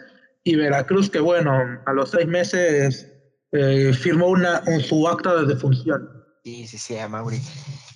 [0.44, 1.52] y Veracruz, que bueno,
[1.84, 3.10] a los seis meses
[3.52, 6.17] eh, firmó una, un, su acta de defunción.
[6.44, 7.40] Sí, sí, sí, Mauri.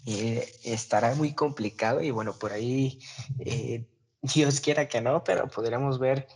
[0.07, 2.99] Eh, estará muy complicado y bueno, por ahí
[3.39, 3.87] eh,
[4.23, 6.27] Dios quiera que no, pero podríamos ver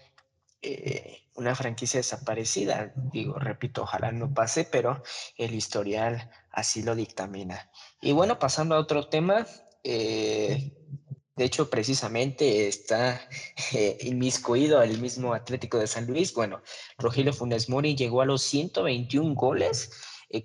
[0.63, 2.93] eh, una franquicia desaparecida.
[3.13, 5.03] Digo, repito, ojalá no pase, pero
[5.37, 7.71] el historial así lo dictamina.
[8.01, 9.47] Y bueno, pasando a otro tema,
[9.83, 13.21] de hecho, precisamente está
[14.01, 16.33] inmiscuido el mismo Atlético de San Luis.
[16.33, 16.63] Bueno,
[16.99, 19.91] Rogelio Funes Mori llegó a los 121 goles.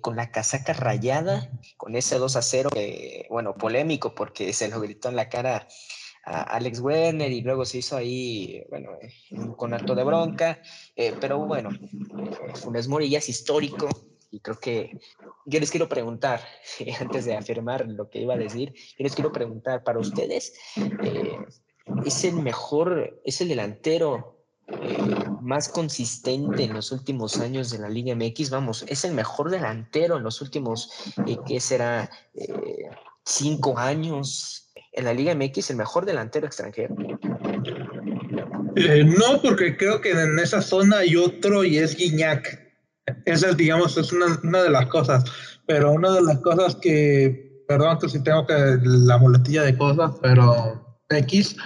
[0.00, 2.70] Con la casaca rayada, con ese 2 a 0,
[3.30, 5.66] bueno, polémico porque se lo gritó en la cara
[6.24, 8.90] a Alex Werner y luego se hizo ahí, bueno,
[9.56, 10.60] con acto de bronca,
[10.94, 11.70] eh, pero bueno,
[12.54, 13.88] Funes Mori ya es histórico
[14.30, 14.98] y creo que
[15.44, 16.40] yo les quiero preguntar,
[17.00, 21.38] antes de afirmar lo que iba a decir, yo les quiero preguntar, para ustedes, eh,
[22.06, 24.96] ¿es el mejor, es el delantero eh,
[25.42, 28.50] más consistente en los últimos años de la Liga MX?
[28.50, 30.90] Vamos, es el mejor delantero en los últimos,
[31.46, 32.10] ¿qué será?
[33.24, 36.94] cinco años, en la Liga MX el mejor delantero extranjero?
[38.76, 42.60] Eh, no, porque creo que en esa zona hay otro y es Guiñac.
[43.26, 45.24] Esa es, digamos, es una, una, de las cosas.
[45.66, 50.12] Pero una de las cosas que, perdón que si tengo que la muletilla de cosas,
[50.22, 51.56] pero X,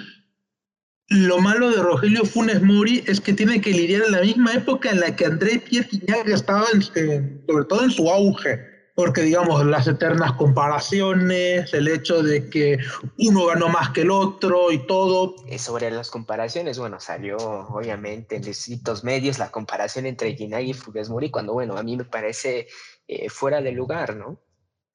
[1.08, 4.90] lo malo de Rogelio Funes Mori es que tiene que lidiar en la misma época
[4.90, 9.86] en la que André Pierre Guignac estaba, sobre todo en su auge porque digamos las
[9.86, 12.78] eternas comparaciones, el hecho de que
[13.18, 15.36] uno ganó más que el otro y todo.
[15.46, 20.72] Eh, sobre las comparaciones, bueno, salió obviamente en distintos medios la comparación entre Ginay y
[20.72, 22.68] Funes Mori, cuando bueno, a mí me parece
[23.06, 24.40] eh, fuera de lugar, ¿no?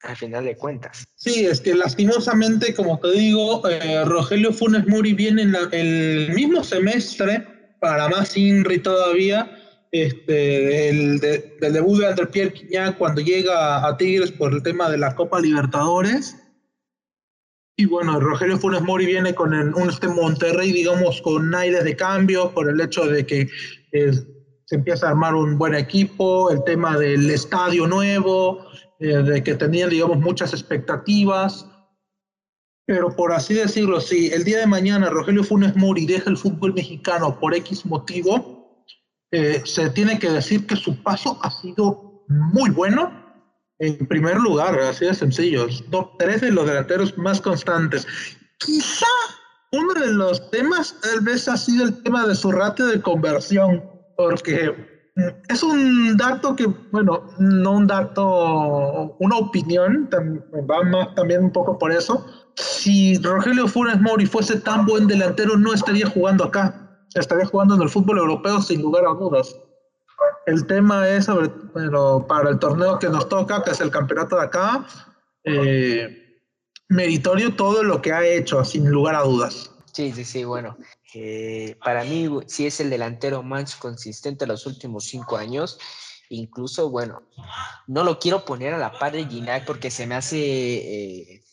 [0.03, 1.05] Al final de cuentas.
[1.15, 6.63] Sí, es que lastimosamente, como te digo, eh, Rogelio Funes Mori viene en el mismo
[6.63, 7.47] semestre,
[7.79, 9.57] para más INRI todavía,
[9.91, 14.89] este, el del debut de André Pierre Quiñá cuando llega a Tigres por el tema
[14.89, 16.37] de la Copa Libertadores.
[17.75, 22.51] Y bueno, Rogelio Funes Mori viene con un este Monterrey, digamos, con aires de cambio,
[22.51, 23.49] por el hecho de que
[23.91, 24.11] eh,
[24.65, 28.65] se empieza a armar un buen equipo, el tema del estadio nuevo,
[29.01, 31.65] eh, de que tenían, digamos, muchas expectativas.
[32.85, 36.75] Pero por así decirlo, si el día de mañana Rogelio Funes Mori deja el fútbol
[36.75, 38.85] mexicano por X motivo,
[39.31, 43.11] eh, se tiene que decir que su paso ha sido muy bueno.
[43.79, 48.05] En primer lugar, así de sencillo, top 3 de los delanteros más constantes.
[48.59, 49.07] Quizá
[49.71, 53.83] uno de los temas tal vez ha sido el tema de su ratio de conversión,
[54.15, 54.90] porque
[55.49, 60.09] es un dato que, bueno, no un dato, una opinión,
[60.69, 62.25] va más también un poco por eso.
[62.55, 66.81] Si Rogelio Funes Mori fuese tan buen delantero, no estaría jugando acá
[67.19, 69.55] estaría jugando en el fútbol europeo sin lugar a dudas.
[70.45, 74.37] El tema es, sobre, pero para el torneo que nos toca, que es el campeonato
[74.37, 74.85] de acá,
[75.43, 76.39] eh,
[76.89, 79.71] meritorio todo lo que ha hecho, sin lugar a dudas.
[79.93, 80.77] Sí, sí, sí, bueno.
[81.83, 85.77] Para mí sí es el delantero más consistente de los últimos cinco años.
[86.29, 87.23] Incluso, bueno,
[87.87, 91.43] no lo quiero poner a la par de Ginac porque se me hace eh,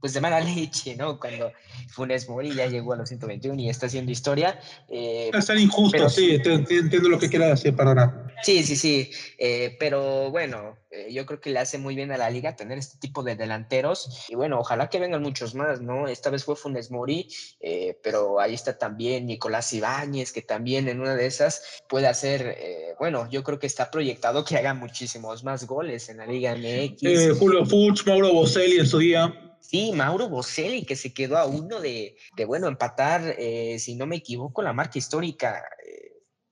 [0.00, 1.18] pues de mala leche, ¿no?
[1.18, 1.52] Cuando
[1.88, 4.60] Funes Mori ya llegó a los 121 y está haciendo historia.
[4.88, 8.28] Eh, es tan injusto, sí, entiendo lo que quiera decir, perdona.
[8.42, 12.16] Sí, sí, sí, eh, pero bueno, eh, yo creo que le hace muy bien a
[12.16, 16.06] la liga tener este tipo de delanteros y bueno, ojalá que vengan muchos más, ¿no?
[16.06, 17.28] Esta vez fue Funes Mori,
[17.60, 22.96] eh, pero ahí está también Nicolás Ibáñez, que también en una de esas puede hacer,
[22.98, 27.38] bueno, yo creo que está proyectado que haga muchísimos más goles en la Liga MX.
[27.38, 29.47] Julio Fuchs, Mauro Boselli en su día.
[29.60, 33.36] Sí, Mauro Boselli, que se quedó a uno de, de bueno, empatar,
[33.78, 35.62] si no me equivoco, la marca histórica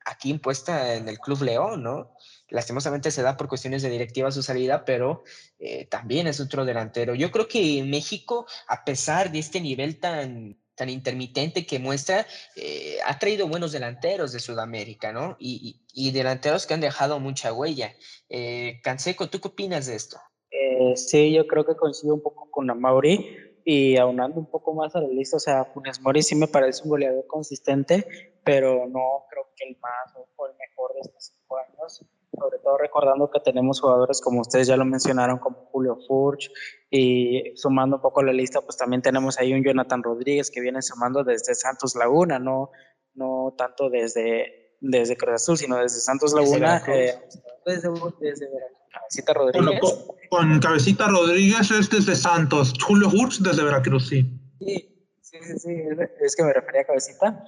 [0.07, 2.15] aquí impuesta en el Club León, ¿no?
[2.49, 5.25] Lastimosamente se da por cuestiones de directiva su salida, pero
[5.59, 7.15] eh, también es otro delantero.
[7.15, 12.99] Yo creo que México, a pesar de este nivel tan, tan intermitente que muestra, eh,
[13.05, 15.37] ha traído buenos delanteros de Sudamérica, ¿no?
[15.41, 17.95] Y, delanteros que han dejado mucha huella.
[18.29, 20.21] Eh, Canseco, ¿tú qué opinas de esto?
[20.95, 25.01] Sí, yo creo que coincido un poco con Amauri y aunando un poco más a
[25.01, 28.07] la lista, o sea, Funes Mori sí me parece un goleador consistente,
[28.45, 32.07] pero no creo que el más o el mejor de estos cinco años,
[32.39, 36.49] sobre todo recordando que tenemos jugadores como ustedes ya lo mencionaron, como Julio Furch,
[36.91, 40.81] y sumando un poco la lista, pues también tenemos ahí un Jonathan Rodríguez que viene
[40.81, 42.71] sumando desde Santos Laguna, no,
[43.15, 47.19] no tanto desde, desde Cruz Azul, sino desde Santos Laguna, eh,
[47.65, 48.49] desde, desde,
[48.93, 49.81] Cabecita Rodríguez.
[50.31, 54.25] con, Cabecita Rodríguez es desde Santos, Julio Furch desde Veracruz, sí.
[54.61, 54.89] Sí,
[55.21, 55.71] sí, sí,
[56.21, 57.45] es que me refería a Cabecita.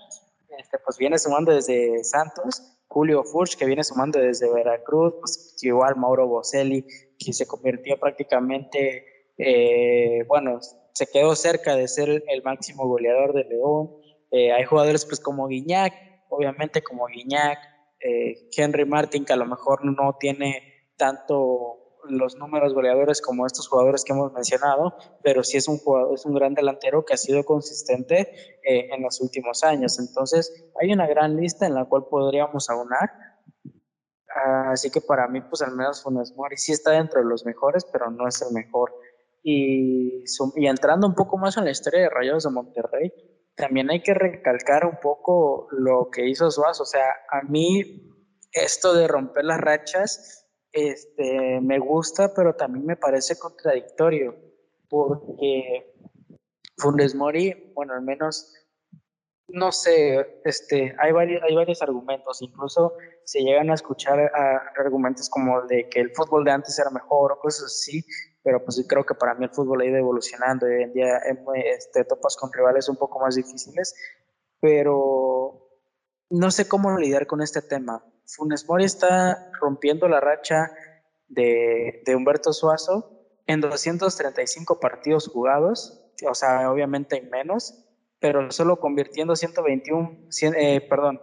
[0.58, 5.96] Este, pues viene sumando desde Santos, Julio Furch, que viene sumando desde Veracruz, pues igual
[5.96, 6.84] Mauro Boselli,
[7.18, 9.04] que se convirtió prácticamente,
[9.36, 10.58] eh, bueno,
[10.92, 13.90] se quedó cerca de ser el máximo goleador de León.
[14.32, 15.94] Eh, hay jugadores pues como Guiñac,
[16.28, 17.58] obviamente como Guiñac,
[18.00, 23.68] eh, Henry Martin, que a lo mejor no tiene tanto los números goleadores como estos
[23.68, 27.16] jugadores que hemos mencionado, pero sí es un jugador, es un gran delantero que ha
[27.16, 28.30] sido consistente
[28.64, 29.98] eh, en los últimos años.
[29.98, 33.10] Entonces, hay una gran lista en la cual podríamos aunar.
[34.72, 37.84] así que para mí, pues al menos Funes Mori sí está dentro de los mejores,
[37.92, 38.94] pero no es el mejor.
[39.42, 40.24] Y,
[40.56, 43.12] y entrando un poco más en la historia de Rayados de Monterrey,
[43.58, 46.80] también hay que recalcar un poco lo que hizo Suaz.
[46.80, 48.08] O sea, a mí
[48.52, 54.36] esto de romper las rachas este, me gusta, pero también me parece contradictorio,
[54.88, 55.92] porque
[56.76, 58.54] Funes Mori, bueno, al menos,
[59.48, 62.94] no sé, este, hay, varios, hay varios argumentos, incluso
[63.24, 64.30] se llegan a escuchar
[64.78, 68.04] argumentos como de que el fútbol de antes era mejor o cosas así,
[68.48, 71.18] pero pues creo que para mí el fútbol ha ido evolucionando y hoy en día
[71.66, 73.94] este, topas con rivales un poco más difíciles,
[74.58, 75.68] pero
[76.30, 78.02] no sé cómo lidiar con este tema.
[78.24, 80.72] Funes Mori está rompiendo la racha
[81.28, 87.84] de, Humberto Suazo en 235 partidos jugados, o sea, obviamente en menos,
[88.18, 90.20] pero solo convirtiendo 121,
[90.56, 91.20] eh, perdón,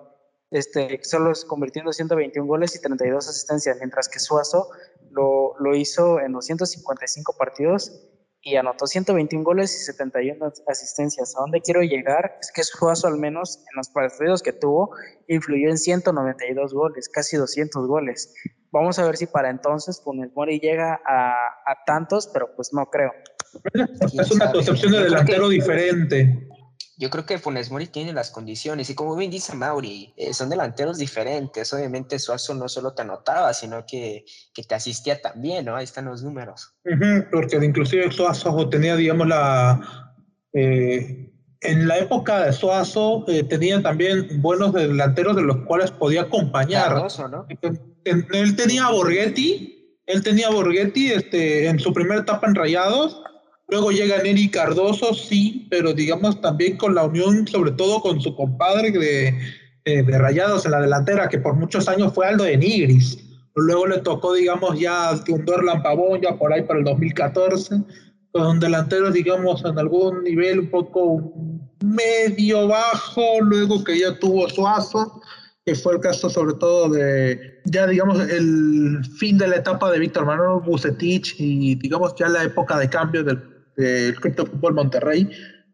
[0.51, 4.69] este, solo convirtiendo 121 goles y 32 asistencias, mientras que Suazo
[5.15, 7.91] lo, lo hizo en 255 partidos
[8.41, 11.35] y anotó 121 goles y 71 asistencias.
[11.35, 12.37] ¿A dónde quiero llegar?
[12.39, 14.91] Es que Suazo al menos en los partidos que tuvo
[15.27, 18.31] influyó en 192 goles, casi 200 goles.
[18.71, 21.33] Vamos a ver si para entonces Funes Mori llega a,
[21.65, 23.11] a tantos, pero pues no creo.
[24.19, 26.47] Es una concepción de delantero diferente
[26.97, 30.49] yo creo que Funes Mori tiene las condiciones y como bien dice Mauri, eh, son
[30.49, 31.73] delanteros diferentes.
[31.73, 35.75] Obviamente Suazo no solo te anotaba, sino que, que te asistía también, ¿no?
[35.75, 36.73] Ahí están los números.
[37.31, 40.13] porque inclusive Suazo tenía, digamos, la...
[40.53, 41.31] Eh,
[41.61, 46.95] en la época de Suazo eh, tenía también buenos delanteros de los cuales podía acompañar.
[46.95, 47.47] ¿no?
[48.05, 53.21] Él tenía a Borghetti, él tenía a Borghetti este, en su primera etapa en Rayados,
[53.67, 58.35] Luego llega Neri Cardoso, sí, pero digamos también con la unión, sobre todo con su
[58.35, 59.33] compadre de,
[59.85, 63.17] de, Rayados en la delantera, que por muchos años fue Aldo de Nigris.
[63.55, 67.81] Luego le tocó, digamos, ya un Dorlan Pavón, ya por ahí para el 2014,
[68.31, 71.33] con delanteros, digamos, en algún nivel un poco
[71.83, 75.21] medio bajo, luego que ya tuvo Suazo,
[75.65, 79.99] que fue el caso sobre todo de, ya digamos, el fin de la etapa de
[79.99, 85.29] Víctor Manuel Bucetich y digamos ya la época de cambio del del Cripto Fútbol Monterrey,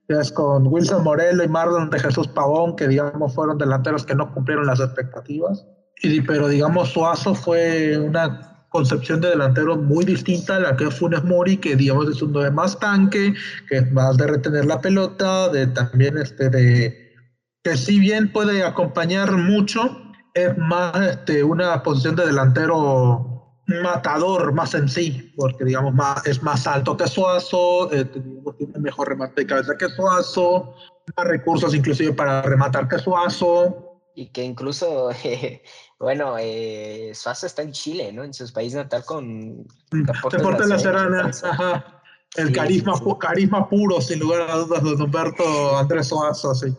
[0.08, 4.34] es con Wilson Morelo y Marlon de Jesús Pavón, que digamos fueron delanteros que no
[4.34, 5.66] cumplieron las expectativas.
[6.04, 11.24] Y, pero digamos Suazo fue una concepción de delantero muy distinta a la que Funes
[11.24, 13.34] Mori, que digamos es uno de más tanque,
[13.70, 17.02] que es más de retener la pelota, de también este de
[17.64, 20.02] que si bien puede acompañar mucho,
[20.34, 23.30] es más este, una posición de delantero
[23.82, 28.05] matador más en sí, porque digamos más, es más alto que Suazo, eh,
[28.57, 30.76] tiene mejor remate de cabeza que Suazo,
[31.15, 33.99] más recursos inclusive para rematar que Suazo.
[34.15, 35.11] Y que incluso,
[35.99, 38.24] bueno, eh, Suazo está en Chile, ¿no?
[38.24, 39.65] En su país natal con...
[39.91, 42.01] Deportes, de la Serrana, ajá.
[42.36, 46.74] El carisma, carisma puro, sin lugar a dudas, de Humberto Andrés Suazo, sí.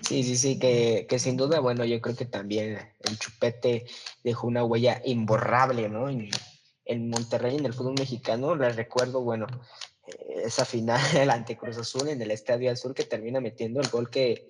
[0.00, 3.84] Sí, sí, sí, que, que, sin duda, bueno, yo creo que también el Chupete
[4.24, 6.08] dejó una huella imborrable, ¿no?
[6.08, 6.30] En,
[6.86, 9.46] en Monterrey, en el fútbol mexicano, les recuerdo, bueno,
[10.44, 14.48] esa final ante Cruz Azul en el Estadio Azul que termina metiendo el gol que,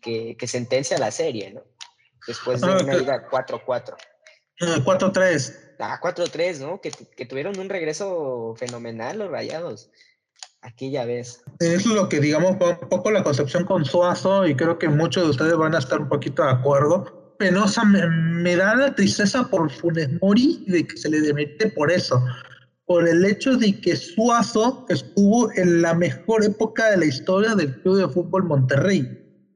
[0.00, 1.62] que, que sentencia la serie, ¿no?
[2.26, 3.96] Después de ah, una ida 4-4.
[4.58, 5.76] 4-3.
[5.78, 6.80] Ah, 4-3, ¿no?
[6.80, 9.90] Que, que tuvieron un regreso fenomenal los rayados
[10.66, 11.42] aquella vez.
[11.60, 15.30] Es lo que digamos un poco la concepción con Suazo y creo que muchos de
[15.30, 17.34] ustedes van a estar un poquito de acuerdo.
[17.38, 22.22] Penosa, me, da la tristeza por Funes Mori de que se le demete por eso,
[22.86, 27.74] por el hecho de que Suazo estuvo en la mejor época de la historia del
[27.82, 29.06] Club de Fútbol Monterrey,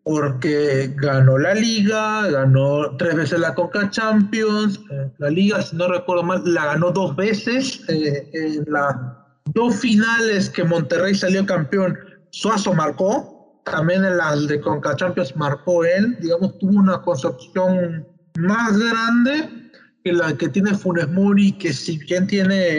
[0.04, 5.88] porque ganó la liga, ganó tres veces la Coca Champions, eh, la liga, si no
[5.88, 11.98] recuerdo mal, la ganó dos veces eh, en la dos finales que Monterrey salió campeón,
[12.30, 18.06] Suazo marcó, también en las de Conca Champions marcó él, digamos, tuvo una concepción
[18.38, 19.70] más grande
[20.04, 22.78] que la que tiene Funes Mori, que si bien tiene,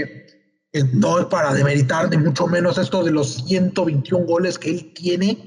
[0.73, 4.93] eh, no es para demeritar ni mucho menos esto de los 121 goles que él
[4.93, 5.37] tiene,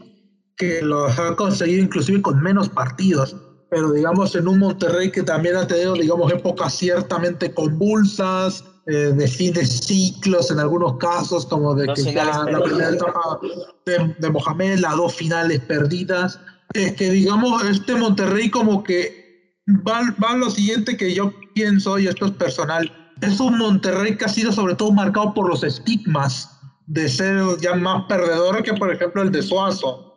[0.57, 3.37] que los ha conseguido inclusive con menos partidos.
[3.71, 9.29] Pero digamos en un Monterrey que también ha tenido, digamos, épocas ciertamente convulsas, eh, de
[9.29, 13.41] fin de ciclos en algunos casos, como de que ya la primera etapa
[13.87, 16.39] de, de, Mohamed, las dos finales perdidas.
[16.75, 19.57] Es que digamos, este Monterrey como que
[19.87, 24.17] va, va a lo siguiente que yo pienso, y esto es personal, es un Monterrey
[24.17, 26.51] que ha sido sobre todo marcado por los estigmas
[26.87, 30.11] de ser ya más perdedor que por ejemplo el de Suazo.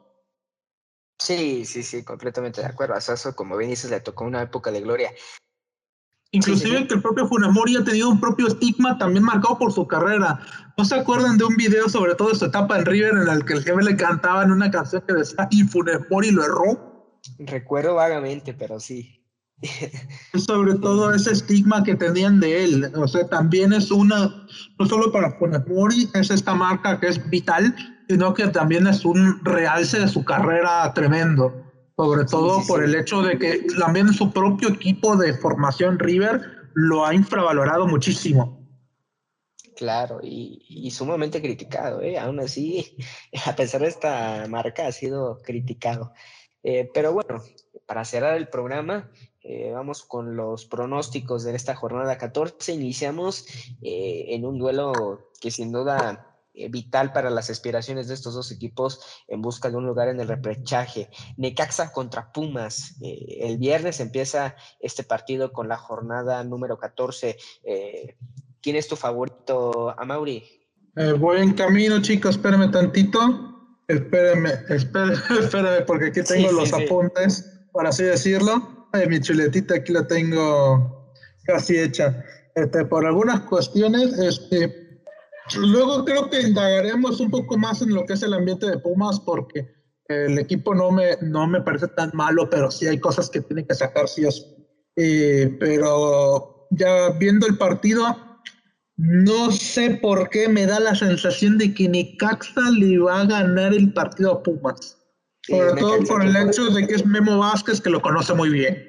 [1.19, 2.93] Sí, sí, sí, completamente de acuerdo.
[2.93, 5.11] A Suazo, como bien dices, le tocó una época de gloria.
[6.31, 10.39] Inclusive que el propio Funemori ha tenido un propio estigma también marcado por su carrera.
[10.77, 13.45] ¿No se acuerdan de un video sobre todo de su etapa en River en el
[13.45, 17.19] que el jefe le cantaba en una canción que decía y Funemori lo erró?
[17.39, 19.13] Recuerdo vagamente, pero sí.
[20.37, 22.91] sobre todo ese estigma que tenían de él.
[22.95, 24.45] O sea, también es una,
[24.77, 27.73] no solo para Funemori, es esta marca que es vital,
[28.09, 31.66] sino que también es un realce de su carrera tremendo
[31.97, 37.03] sobre todo por el hecho de que también su propio equipo de formación River lo
[37.05, 38.63] ha infravalorado muchísimo.
[39.75, 42.17] Claro, y, sumamente criticado, ¿eh?
[42.17, 42.95] aún así,
[43.45, 46.13] a pesar de esta marca, ha sido criticado.
[46.63, 47.41] Eh, pero bueno,
[47.87, 49.09] para cerrar el programa,
[49.41, 52.73] eh, vamos con los pronósticos de esta jornada 14.
[52.73, 53.45] Iniciamos
[53.81, 56.36] eh, en un duelo que sin duda
[56.69, 60.27] vital para las aspiraciones de estos dos equipos en busca de un lugar en el
[60.27, 61.09] repechaje.
[61.37, 62.95] Necaxa contra Pumas.
[63.01, 67.37] Eh, el viernes empieza este partido con la jornada número 14.
[67.63, 68.17] Eh,
[68.61, 70.43] ¿Quién es tu favorito, Amauri?
[71.19, 73.53] voy en camino, chicos, espérame tantito.
[73.87, 78.89] Espérame, espérame, porque aquí tengo los apuntes, para así decirlo.
[79.07, 81.13] mi chuletita aquí la tengo
[81.45, 82.23] casi hecha.
[82.55, 84.86] Este, por algunas cuestiones, este,
[85.55, 89.19] Luego creo que indagaremos un poco más en lo que es el ambiente de Pumas
[89.19, 89.67] porque
[90.07, 93.65] el equipo no me, no me parece tan malo, pero sí hay cosas que tienen
[93.65, 94.43] que sacar sí o sí.
[94.95, 98.17] Eh, pero ya viendo el partido,
[98.95, 103.73] no sé por qué me da la sensación de que Necaxa le va a ganar
[103.73, 104.97] el partido a Pumas.
[105.43, 108.83] Sobre todo por el hecho de que es Memo Vázquez que lo conoce muy bien.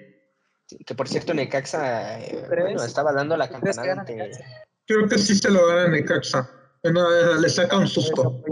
[0.87, 4.05] que por cierto Necaxa eh, bueno, estaba dando la campanada
[4.89, 6.51] Creo que sí se lo gana Necaxa.
[6.83, 8.43] le saca un susto.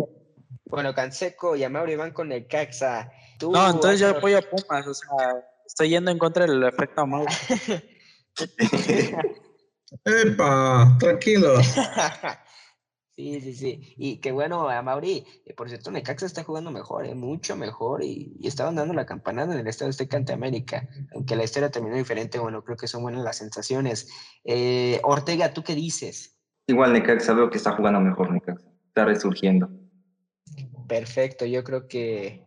[0.66, 3.10] Bueno, Canseco y Amaury van con Necaxa.
[3.40, 4.86] no, entonces yo apoyo a Pumas.
[4.86, 5.08] O sea,
[5.66, 7.32] estoy yendo en contra del efecto Amaury.
[10.04, 11.54] Epa, tranquilo.
[13.16, 13.94] Sí, sí, sí.
[13.96, 18.04] Y qué bueno, a Mauri, eh, por cierto, Necaxa está jugando mejor, eh, mucho mejor,
[18.04, 21.96] y, estaban dando la campanada en el Estado de ante América, aunque la historia terminó
[21.96, 24.10] diferente, bueno, creo que son buenas las sensaciones.
[24.44, 26.36] Eh, Ortega, ¿tú qué dices?
[26.66, 29.70] Igual Necaxa veo que está jugando mejor Necaxa, está resurgiendo.
[30.86, 32.44] Perfecto, yo creo que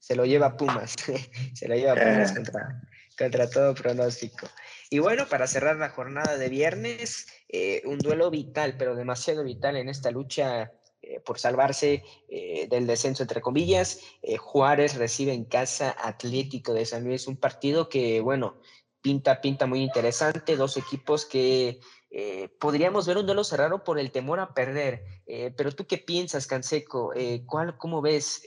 [0.00, 0.96] se lo lleva Pumas,
[1.54, 2.82] se lo lleva Pumas contra,
[3.16, 4.48] contra todo pronóstico.
[4.90, 9.76] Y bueno, para cerrar la jornada de viernes, eh, un duelo vital, pero demasiado vital
[9.76, 10.72] en esta lucha
[11.02, 14.00] eh, por salvarse eh, del descenso, entre comillas.
[14.38, 18.60] Juárez recibe en casa Atlético de San Luis, un partido que, bueno,
[19.00, 21.80] pinta, pinta muy interesante, dos equipos que
[22.10, 25.04] eh, podríamos ver un duelo cerrado por el temor a perder.
[25.26, 27.12] Eh, pero tú qué piensas, Canseco?
[27.14, 28.42] Eh, ¿cuál, ¿Cómo ves?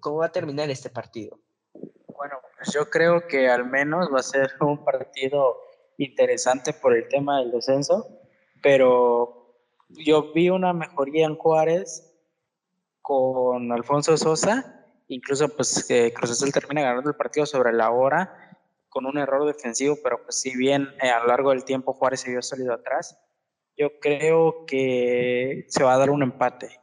[0.00, 1.38] ¿Cómo va a terminar este partido?
[1.72, 5.60] Bueno, pues yo creo que al menos va a ser un partido
[5.98, 8.06] interesante por el tema del descenso,
[8.62, 9.54] pero
[9.88, 12.12] yo vi una mejoría en Juárez
[13.00, 18.58] con Alfonso Sosa, incluso pues que Cruz Azul termina ganando el partido sobre la hora
[18.88, 22.20] con un error defensivo, pero pues si bien eh, a lo largo del tiempo Juárez
[22.20, 23.18] se vio sólido atrás,
[23.76, 26.80] yo creo que se va a dar un empate.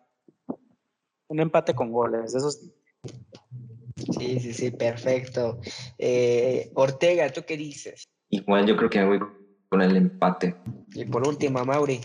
[1.27, 2.51] Un empate con goles, eso
[3.95, 5.59] Sí, sí, sí, perfecto.
[5.97, 8.07] Eh, Ortega, ¿tú qué dices?
[8.29, 9.19] Igual yo creo que me voy
[9.73, 10.55] con el empate.
[10.93, 11.99] Y por último, Mauri.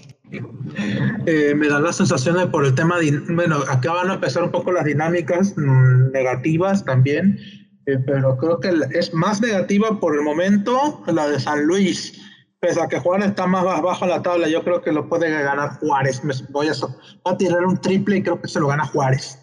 [1.26, 4.42] Eh, me da la sensación de por el tema, de, bueno, acá van a empezar
[4.42, 7.38] un poco las dinámicas mm, negativas también.
[7.84, 12.18] Eh, pero creo que es más negativa por el momento la de San Luis.
[12.60, 15.30] Pese a que Juárez está más bajo en la tabla, yo creo que lo puede
[15.30, 16.24] ganar Juárez.
[16.24, 19.38] Me voy a, voy a tirar un triple y creo que se lo gana Juárez.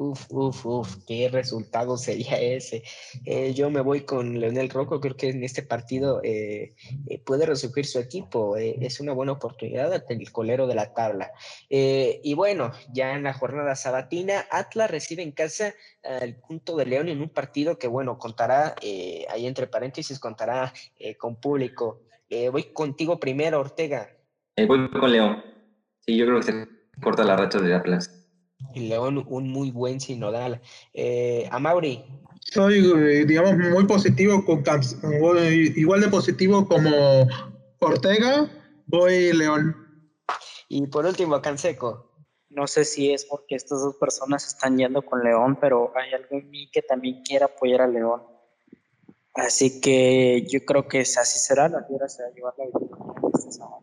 [0.00, 2.84] Uf, uf, uf, qué resultado sería ese.
[3.24, 6.76] Eh, yo me voy con Leonel Rocco, creo que en este partido eh,
[7.08, 11.32] eh, puede resurgir su equipo, es una buena oportunidad ante el colero de la tabla.
[11.68, 15.74] y bueno, ya en la jornada sabatina, Atlas recibe en casa
[16.04, 18.76] al punto de León en un partido que, bueno, contará,
[19.30, 20.72] ahí entre paréntesis, contará
[21.18, 22.02] con público.
[22.52, 24.08] voy contigo primero, Ortega.
[24.56, 25.42] voy con León.
[26.06, 26.68] Sí, yo creo que se
[27.02, 28.17] corta la racha de Atlas
[28.74, 30.60] y León un muy buen sinodal.
[30.94, 32.04] Eh, Mauri.
[32.40, 34.64] Soy, eh, digamos, muy positivo, con,
[35.76, 37.26] igual de positivo como
[37.78, 38.50] Ortega,
[38.86, 39.76] voy León.
[40.68, 42.06] Y por último, Canseco.
[42.50, 46.28] No sé si es porque estas dos personas están yendo con León, pero hay algo
[46.30, 48.22] en mí que también quiere apoyar a León.
[49.34, 52.96] Así que yo creo que así será, la tierra se va a llevar la victoria
[53.34, 53.82] este sábado.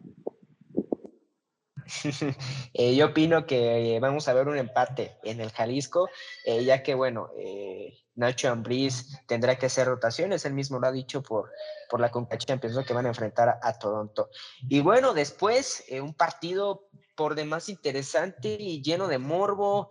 [2.74, 6.10] Eh, yo opino que vamos a ver un empate en el Jalisco,
[6.44, 10.92] eh, ya que, bueno, eh, Nacho Ambriz tendrá que hacer rotaciones, él mismo lo ha
[10.92, 11.52] didicho por,
[11.90, 14.30] por la Conca Champions, que van a enfrentar a, Toronto.
[14.68, 19.90] Y bueno, después, un partido por demás interesante y lleno de morbo,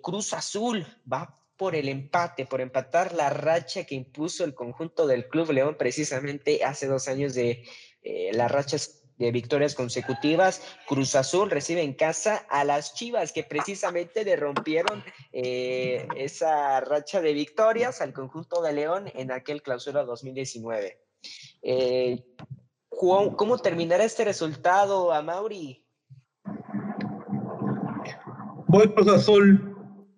[0.00, 5.28] Cruz Azul va por el empate, por empatar la racha que impuso el conjunto del
[5.28, 7.64] Club León precisamente hace dos años de
[8.32, 10.62] las rachas de victorias consecutivas.
[10.86, 15.02] Cruz Azul recibe en casa a las Chivas, que precisamente le rompieron
[15.32, 20.98] eh, esa racha de victorias al conjunto de León en aquel clausura 2019.
[21.62, 22.24] Eh,
[22.88, 25.84] ¿cómo, terminará este resultado, a Mauri?
[28.68, 29.68] Voy Cruz Azul.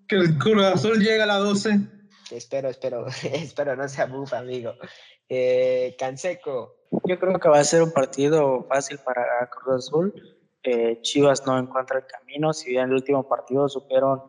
[0.07, 1.94] Que el Cruz Azul llega a la 12.
[2.31, 4.73] Espero, espero, espero no sea bufa, amigo.
[5.29, 6.77] Eh, Canseco.
[7.05, 10.15] Yo creo que va a ser un partido fácil para Cruz Azul.
[10.63, 14.23] Eh, Chivas no encuentra el camino, si bien el último partido supieron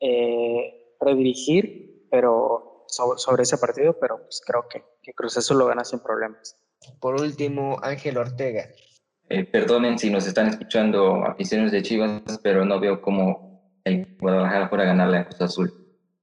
[0.00, 4.82] eh, redirigir pero sobre, ese partido, pero pues creo que,
[5.14, 6.60] Cruz Azul lo gana sin problemas.
[7.00, 8.68] Por último, Ángel Ortega.
[9.30, 14.68] Eh, perdonen si nos están escuchando aficionados de Chivas, pero no veo cómo el Guadalajara
[14.68, 15.72] fuera a ganarle a Cruz Azul.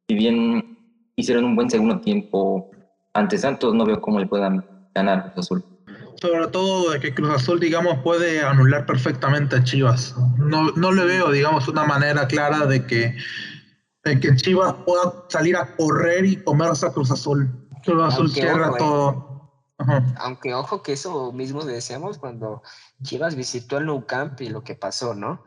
[0.08, 0.75] Si bien
[1.16, 2.72] hicieron un buen segundo tiempo
[3.14, 5.76] ante Santos, no veo cómo le puedan ganar a Cruz Azul
[6.22, 10.16] sobre todo de que Cruz Azul, digamos, puede anular perfectamente a Chivas.
[10.38, 13.16] No, no le veo, digamos, una manera clara de que,
[14.04, 17.50] de que Chivas pueda salir a correr y comerse a Cruz Azul.
[17.84, 18.78] Cruz Azul cierra eh.
[18.78, 19.52] todo.
[20.18, 22.64] Aunque ojo que eso mismo decíamos cuando
[23.04, 25.44] Chivas visitó el Nou Camp y lo que pasó, ¿no?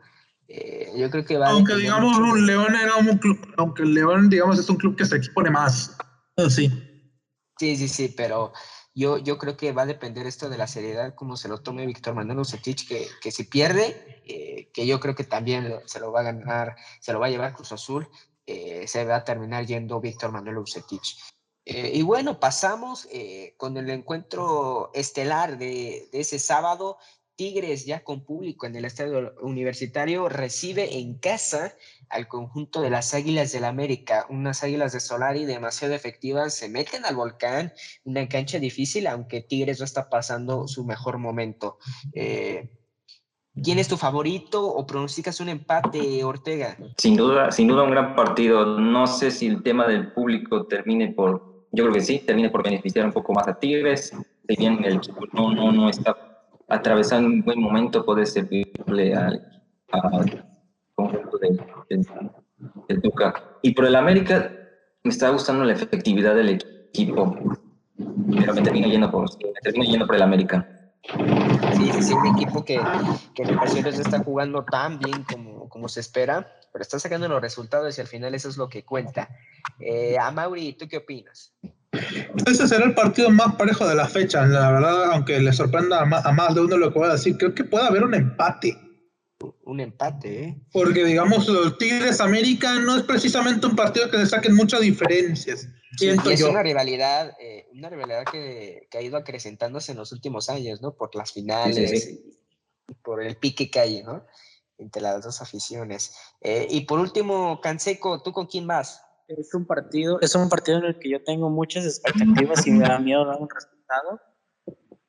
[0.51, 4.29] Eh, yo creo que va Aunque digamos un León era un club, aunque el León
[4.29, 5.95] digamos es un club que se expone más.
[6.49, 6.71] Sí.
[7.59, 8.51] Sí, sí, sí, pero
[8.95, 11.85] yo, yo creo que va a depender esto de la seriedad, como se lo tome
[11.85, 16.11] Víctor Manuel Ucetich, que, que si pierde, eh, que yo creo que también se lo
[16.11, 18.09] va a ganar, se lo va a llevar Cruz Azul,
[18.47, 21.17] eh, se va a terminar yendo Víctor Manuel Ucetich.
[21.65, 23.07] Eh, y bueno, pasamos
[23.57, 26.97] con el encuentro estelar de, de ese sábado,
[27.39, 31.73] Tigres ya con público en el estadio universitario recibe en casa
[32.09, 37.05] al conjunto de las Águilas del América, unas Águilas de Solari demasiado efectivas, se meten
[37.05, 37.71] al volcán,
[38.03, 41.77] una cancha difícil, aunque Tigres no está pasando su mejor momento.
[42.13, 42.71] Eh,
[43.63, 46.75] ¿Quién es tu favorito o pronosticas un empate, Ortega?
[46.97, 48.65] Sin duda, sin duda un gran partido.
[48.65, 52.63] No sé si el tema del público termine por, yo creo que sí, termine por
[52.63, 54.13] beneficiar un poco más a Tigres.
[54.49, 56.28] Si bien el equipo no, no, no está
[56.69, 59.61] atravesar un buen momento puede servirle al,
[60.95, 61.59] conjunto del,
[63.61, 64.51] Y por el América
[65.03, 67.35] me está gustando la efectividad del equipo.
[68.37, 70.67] pero me termino yendo por, me termino yendo por el América.
[71.73, 72.79] Sí, sí, sí, un equipo que,
[73.33, 77.41] que en ocasiones está jugando tan bien como, como se espera, pero está sacando los
[77.41, 79.29] resultados y al final eso es lo que cuenta.
[79.79, 81.53] Eh, a Mauri, ¿tú qué opinas?
[81.91, 86.31] Ese será el partido más parejo de la fecha, la verdad, aunque le sorprenda a
[86.31, 88.77] más, de uno lo que voy a decir, creo que puede haber un empate.
[89.63, 90.61] Un empate, ¿eh?
[90.71, 95.67] Porque, digamos, los Tigres América no es precisamente un partido que le saquen muchas diferencias.
[95.97, 100.49] Siento es una rivalidad, eh, una rivalidad que, que, ha ido acrecentándose en los últimos
[100.49, 100.95] años, ¿no?
[100.95, 102.09] Por las finales
[102.87, 104.25] Y, por el pique que hay, ¿no?
[104.77, 106.15] Entre las dos aficiones.
[106.41, 109.01] Eh, y por último, Canseco, ¿tú con quién vas?
[109.37, 112.87] Es un partido, es un partido en el que yo tengo muchas expectativas y me
[112.87, 114.19] da miedo dar un resultado,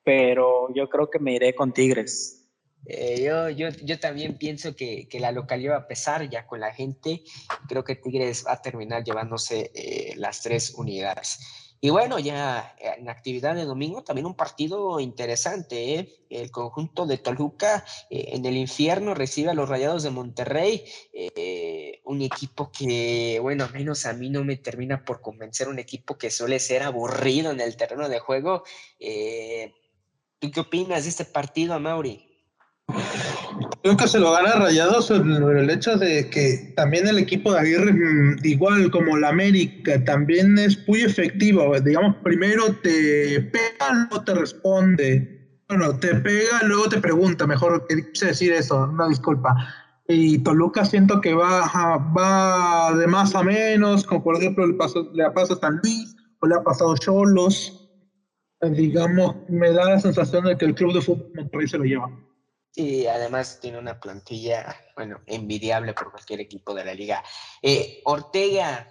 [0.05, 2.47] pero yo creo que me iré con Tigres.
[2.85, 6.61] Eh, yo, yo, yo, también pienso que, que, la localidad va a pesar ya con
[6.61, 7.23] la gente.
[7.67, 11.39] Creo que Tigres va a terminar llevándose eh, las tres unidades.
[11.83, 15.95] Y bueno, ya en actividad de domingo, también un partido interesante.
[15.95, 16.27] ¿eh?
[16.29, 20.85] El conjunto de Toluca en el infierno recibe a los Rayados de Monterrey.
[22.05, 25.69] un equipo que, bueno, menos a mí no me termina por convencer.
[25.69, 28.63] Un equipo que suele ser aburrido en el terreno de juego.
[30.39, 32.30] ¿Tú qué opinas de este partido, Mauri?
[33.83, 37.93] Creo que se lo gana Rayados el hecho de que también el equipo de Aguirre,
[37.93, 41.79] mm, igual como la América, también es muy efectivo.
[41.81, 45.41] Digamos, primero te pega, luego te responde.
[45.69, 49.55] Bueno, te pega, luego te pregunta, mejor quise decir eso, una disculpa.
[50.09, 55.09] Y Toluca siento que va, va de más a menos, como por ejemplo le, pasó,
[55.15, 57.89] le ha pasado a San Luis o le ha pasado a Cholos.
[58.61, 62.11] Digamos, me da la sensación de que el club de fútbol Monterrey se lo lleva.
[62.75, 67.23] Y además tiene una plantilla, bueno, envidiable por cualquier equipo de la liga.
[67.63, 68.89] Eh, Ortega,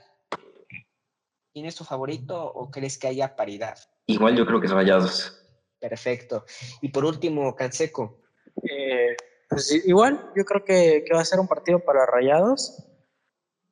[1.53, 3.77] ¿tienes tu favorito o crees que haya paridad?
[4.05, 5.45] Igual yo creo que es Rayados.
[5.79, 6.45] Perfecto.
[6.81, 8.21] Y por último, Canseco.
[8.63, 9.15] Eh,
[9.47, 12.85] pues igual, yo creo que, va a ser un partido para Rayados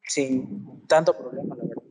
[0.04, 1.84] sin tanto problema, la verdad.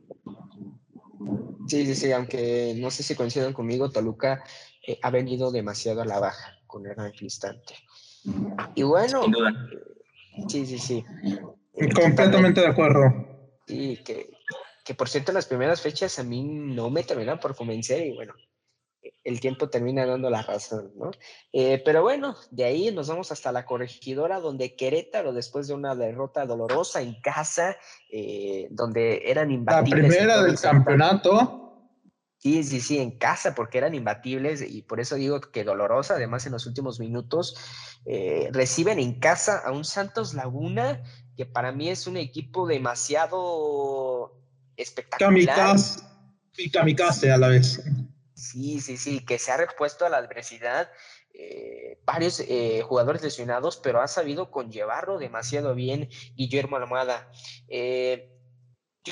[1.67, 4.43] Sí, sí, sí, aunque no sé si coinciden conmigo, Toluca
[4.85, 7.75] eh, ha venido demasiado a la baja con el instante.
[8.75, 9.21] Y bueno,
[10.47, 11.05] sí, sí, sí.
[11.95, 13.03] Completamente de acuerdo.
[13.67, 14.29] Sí, que,
[14.83, 18.33] que por cierto, las primeras fechas a mí no me terminan por convencer y bueno,
[19.23, 21.11] el tiempo termina dando la razón, ¿no?
[21.51, 25.95] Eh, pero bueno, de ahí nos vamos hasta la corregidora, donde Querétaro, después de una
[25.95, 27.77] derrota dolorosa en casa,
[28.11, 30.03] eh, donde eran imbatibles.
[30.03, 31.66] La primera del campeonato.
[32.39, 36.15] Sí, sí, sí, en casa, porque eran imbatibles y por eso digo que dolorosa.
[36.15, 37.55] Además, en los últimos minutos
[38.05, 41.01] eh, reciben en casa a un Santos Laguna,
[41.35, 44.39] que para mí es un equipo demasiado
[44.75, 45.55] espectacular.
[45.55, 46.01] Kamikaze
[46.57, 47.81] y kamikaze a la vez.
[48.35, 50.89] Sí, sí, sí, que se ha repuesto a la adversidad.
[51.33, 57.29] Eh, varios eh, jugadores lesionados, pero ha sabido conllevarlo demasiado bien Guillermo Almada.
[57.67, 58.36] Eh,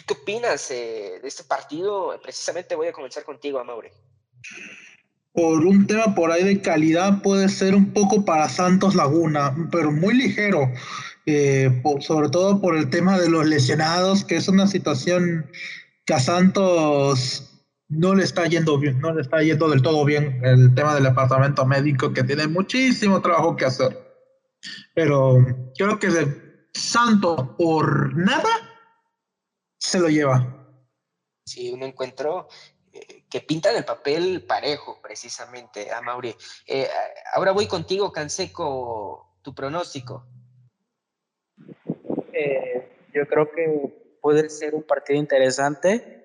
[0.01, 2.19] ¿Qué opinas eh, de este partido?
[2.21, 3.89] Precisamente voy a comenzar contigo, Amaury.
[5.33, 9.91] Por un tema por ahí de calidad puede ser un poco para Santos Laguna, pero
[9.91, 10.71] muy ligero,
[11.25, 15.49] eh, sobre todo por el tema de los lesionados, que es una situación
[16.05, 17.51] que a Santos
[17.89, 21.03] no le está yendo bien, no le está yendo del todo bien el tema del
[21.03, 23.97] departamento médico, que tiene muchísimo trabajo que hacer.
[24.93, 25.45] Pero
[25.77, 28.64] creo que de Santos por nada
[29.85, 30.43] se lo lleva.
[31.45, 32.47] Sí, un encuentro
[32.91, 36.35] eh, que pinta en el papel parejo, precisamente, a Mauri.
[36.65, 36.87] Eh,
[37.33, 40.25] ahora voy contigo, Canseco, tu pronóstico.
[42.33, 46.23] Eh, yo creo que puede ser un partido interesante.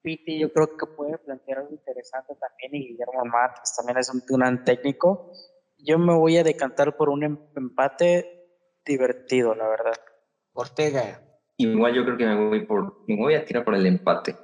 [0.00, 2.74] Piti, yo creo que puede plantear algo interesante también.
[2.74, 5.30] Y Guillermo Matos también es un, gran técnico.
[5.78, 8.48] Yo me voy a decantar por un em, empate
[8.84, 10.00] divertido, la verdad.
[10.54, 11.20] Ortega.
[11.56, 14.36] Igual yo creo que me voy por, me voy a tirar por el empate.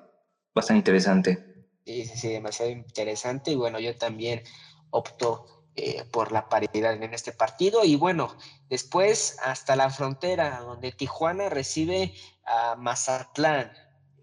[0.55, 1.51] Bastante interesante.
[1.85, 3.51] Sí, sí, sí, demasiado interesante.
[3.53, 4.43] Y bueno, yo también
[4.91, 5.47] opto
[5.77, 7.85] eh, por la paridad en este partido.
[7.85, 8.37] Y bueno,
[8.69, 12.13] después hasta la frontera, donde Tijuana recibe
[12.45, 13.73] a Mazatlán,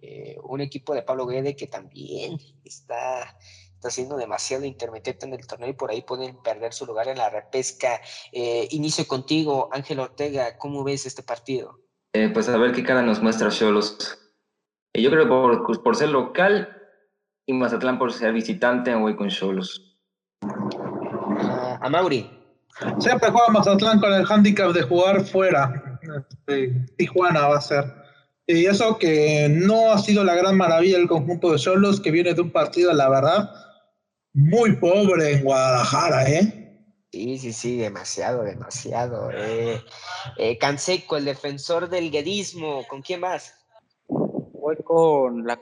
[0.01, 3.37] eh, un equipo de Pablo Guede que también está,
[3.73, 7.17] está siendo demasiado intermitente en el torneo y por ahí pueden perder su lugar en
[7.17, 8.01] la repesca.
[8.31, 11.86] Eh, inicio contigo, Ángel Ortega, ¿cómo ves este partido?
[12.13, 14.17] Eh, pues a ver qué cara nos muestra Cholos.
[14.93, 16.75] Eh, yo creo que por, por, ser local
[17.45, 19.97] y Mazatlán por ser visitante, voy con Cholos.
[20.41, 22.29] Uh, a Mauri.
[22.99, 25.99] Siempre juega Mazatlán con el handicap de jugar fuera.
[26.17, 27.85] Este, Tijuana va a ser.
[28.47, 32.33] Y eso que no ha sido la gran maravilla el conjunto de Cholos, que viene
[32.33, 33.51] de un partido, la verdad,
[34.33, 36.66] muy pobre en Guadalajara, ¿eh?
[37.11, 39.31] Sí, sí, sí, demasiado, demasiado.
[39.31, 39.81] Eh,
[40.37, 43.55] eh, Canseco, el defensor del guedismo, ¿con quién vas?
[44.07, 45.59] Voy con, la,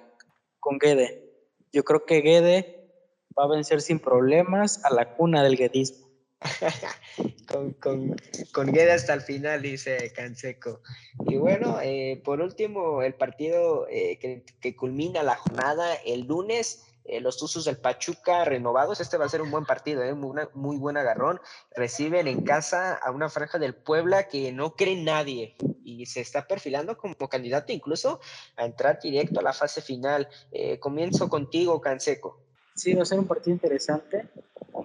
[0.60, 1.24] con Guede.
[1.72, 2.89] Yo creo que Guede
[3.38, 6.06] va a vencer sin problemas a la cuna del guedismo.
[7.48, 8.16] con, con,
[8.52, 10.82] con Guede hasta el final, dice Canseco.
[11.28, 16.84] Y bueno, eh, por último, el partido eh, que, que culmina la jornada el lunes
[17.06, 18.99] eh, los Tuzos del Pachuca renovados.
[18.99, 20.14] Este va a ser un buen partido, ¿eh?
[20.14, 21.39] muy, muy, buen agarrón.
[21.76, 26.47] Reciben en casa a una franja del Puebla que no cree nadie y se está
[26.47, 28.20] perfilando como candidato incluso
[28.56, 30.28] a entrar directo a la fase final.
[30.51, 32.43] Eh, comienzo contigo, Canseco.
[32.76, 34.30] Sí, va a ser un partido interesante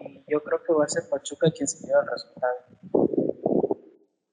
[0.01, 2.55] y yo creo que va a ser Pachuca quien se lleva el resultado.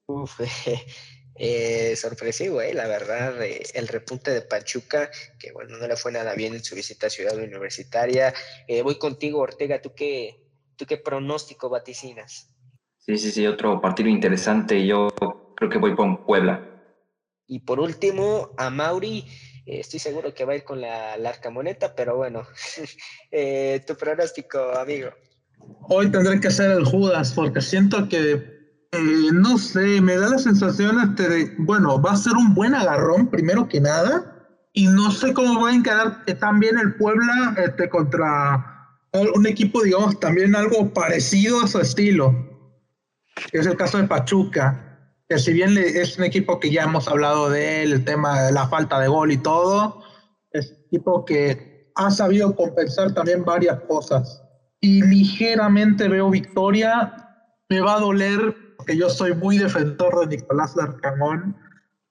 [0.06, 0.40] Uf,
[1.38, 5.08] Eh, sorpresivo, eh, la verdad, eh, el repunte de Pachuca,
[5.38, 8.34] que bueno, no le fue nada bien en su visita a Ciudad Universitaria.
[8.66, 10.42] Eh, voy contigo, Ortega, ¿tú qué,
[10.76, 12.52] ¿tú qué pronóstico vaticinas?
[12.98, 14.84] Sí, sí, sí, otro partido interesante.
[14.84, 15.08] Yo
[15.56, 16.64] creo que voy con Puebla.
[17.46, 19.24] Y por último, a Mauri,
[19.64, 22.46] estoy seguro que va a ir con la, larga moneta, pero bueno,
[23.86, 25.10] tu pronóstico, amigo.
[25.82, 28.57] Hoy tendré que ser el Judas, porque siento que
[28.92, 33.28] eh, no sé, me da la sensación de, bueno, va a ser un buen agarrón
[33.28, 34.34] primero que nada,
[34.72, 38.74] y no sé cómo va a encarar también el Puebla este, contra
[39.34, 42.32] un equipo, digamos, también algo parecido a su estilo,
[43.50, 47.08] que es el caso de Pachuca, que si bien es un equipo que ya hemos
[47.08, 50.02] hablado de él, el tema de la falta de gol y todo,
[50.52, 54.42] es un equipo que ha sabido compensar también varias cosas.
[54.80, 57.12] Y ligeramente veo victoria,
[57.68, 61.54] me va a doler que yo soy muy defensor de Nicolás Larcamón,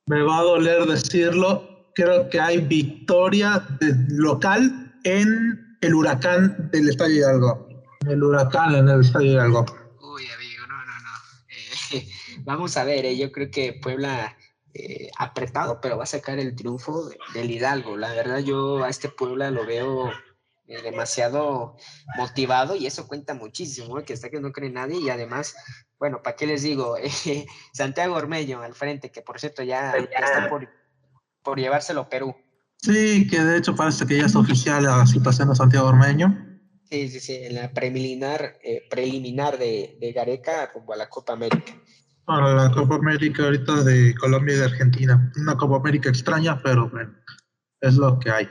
[0.06, 3.68] me va a doler decirlo, creo que hay victoria
[4.10, 7.68] local en el huracán del Estadio Hidalgo.
[8.08, 9.66] El huracán en el Estadio Hidalgo.
[10.02, 11.98] Uy, amigo, no, no, no.
[11.98, 12.08] Eh,
[12.46, 14.38] vamos a ver, eh, yo creo que Puebla
[14.76, 17.98] eh, apretado, pero va a sacar el triunfo del Hidalgo.
[17.98, 20.12] La verdad, yo a este Puebla lo veo
[20.84, 21.78] demasiado
[22.18, 25.56] motivado y eso cuenta muchísimo, que está que no cree nadie y además
[26.00, 26.96] bueno, ¿para qué les digo?
[27.74, 30.68] Santiago Ormeño al frente, que por cierto ya, está por,
[31.44, 32.36] por, llevárselo Perú.
[32.78, 36.46] Sí, que de hecho parece que ya es oficial la situación de Santiago Ormeño.
[36.90, 41.34] Sí, sí, sí, en la preliminar, eh, preliminar de, de, Gareca rumbo a la Copa
[41.34, 41.74] América.
[42.24, 45.32] Para la Copa América ahorita de Colombia y de Argentina.
[45.38, 47.14] Una Copa América extraña, pero bueno,
[47.82, 48.48] es lo que hay.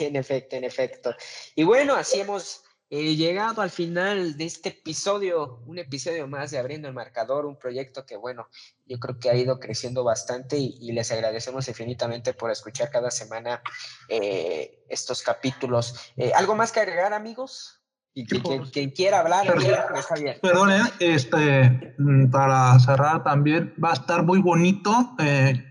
[0.00, 1.14] En efecto, en efecto.
[1.54, 6.58] Y bueno, así hemos He llegado al final de este episodio, un episodio más de
[6.58, 8.48] Abriendo el Marcador, un proyecto que, bueno,
[8.86, 13.60] yo creo que ha ido creciendo bastante y, les agradecemos infinitamente por escuchar cada semana
[14.08, 16.12] eh, estos capítulos.
[16.16, 17.78] Eh, ¿Algo más que agregar, amigos?
[18.14, 19.46] Y quien, quiera hablar,
[19.94, 20.38] está bien.
[20.40, 25.62] Perdón, este, mm, para cerrar también, va a estar muy bonito, eh,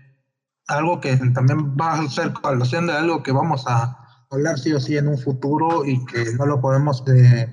[0.68, 4.80] algo que también va a ser colación de algo que vamos a hablar sí o
[4.80, 7.48] sí en un futuro y que no lo podemos eh,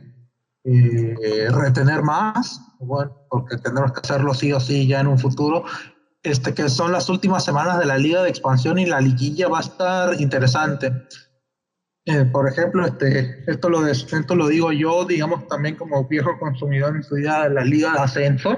[0.64, 5.64] eh, retener más, bueno, porque tendremos que hacerlo sí o sí ya en un futuro,
[6.24, 9.60] este, que son las últimas semanas de la liga de expansión y la liguilla va
[9.60, 10.92] a estar interesante.
[12.06, 16.96] Eh, por ejemplo, este, esto, lo esto lo digo yo, digamos, también como viejo consumidor
[16.96, 18.58] en su día de la liga de ascenso.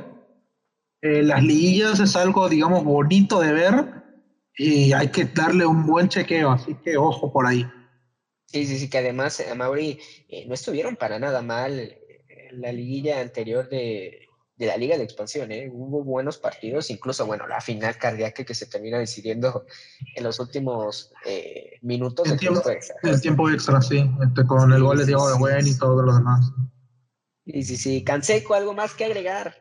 [1.01, 3.97] las liguillas es algo, digamos, bonito de ver
[4.57, 7.65] y hay que darle un buen chequeo, así que ojo por ahí.
[8.47, 11.79] Sí, sí, sí, que además, a eh, Mauri, eh, no estuvieron para nada mal
[12.29, 14.21] en la liguilla anterior de,
[14.57, 15.69] la Liga de Expansión, ¿eh?
[15.71, 19.65] Hubo buenos partidos, incluso, bueno, la final cardíaca que se termina decidiendo
[20.15, 21.11] en los últimos
[21.81, 22.95] minutos del tiempo, extra.
[23.03, 26.15] El tiempo extra, sí, este, con el gol de Diego de Buen y todo lo
[26.15, 26.51] demás.
[27.45, 28.03] Sí, sí, sí.
[28.03, 29.55] Canseco, ¿algo más que agregar?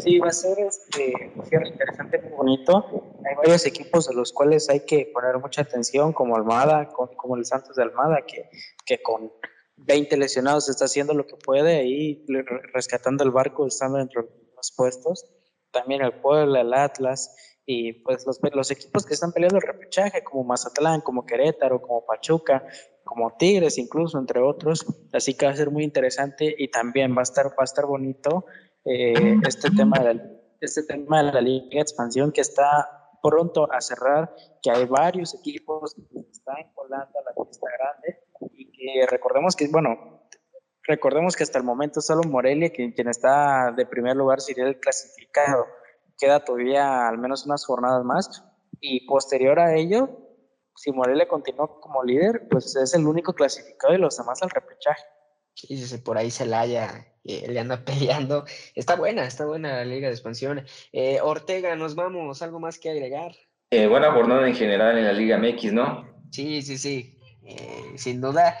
[0.00, 2.84] Sí, va a ser este, cierre interesante, muy bonito.
[3.24, 7.44] Hay varios equipos de los cuales hay que poner mucha atención, como Almada, como el
[7.44, 8.48] Santos de Almada, que,
[8.84, 9.32] que con
[9.76, 12.24] 20 lesionados está haciendo lo que puede ahí,
[12.72, 15.26] rescatando el barco, estando dentro de los puestos.
[15.70, 17.34] También el Puebla, el Atlas,
[17.66, 22.06] y pues los, los equipos que están peleando el repechaje, como Mazatlán, como Querétaro, como
[22.06, 22.64] Pachuca,
[23.04, 24.86] como Tigres incluso, entre otros.
[25.12, 27.86] Así que va a ser muy interesante y también va a estar, va a estar
[27.86, 28.46] bonito
[28.86, 30.30] eh, este, tema de la,
[30.60, 32.88] este tema de la Liga de Expansión que está
[33.22, 38.20] pronto a cerrar, que hay varios equipos que están colando a la fiesta grande
[38.52, 40.22] y que recordemos que, bueno,
[40.84, 44.78] recordemos que hasta el momento solo Morelia, quien, quien está de primer lugar, sería el
[44.78, 45.66] clasificado.
[46.18, 48.44] Queda todavía al menos unas jornadas más
[48.80, 50.08] y posterior a ello,
[50.76, 55.02] si Morelia continúa como líder, pues es el único clasificado y los demás al repechaje.
[55.56, 58.44] Sí, sí, por ahí Celaya eh, le anda peleando.
[58.74, 60.66] Está buena, está buena la Liga de Expansión.
[60.92, 63.34] Eh, Ortega, nos vamos, ¿algo más que agregar?
[63.70, 66.06] Eh, buena jornada en general en la Liga MX, ¿no?
[66.30, 67.18] Sí, sí, sí.
[67.96, 68.56] sin duda,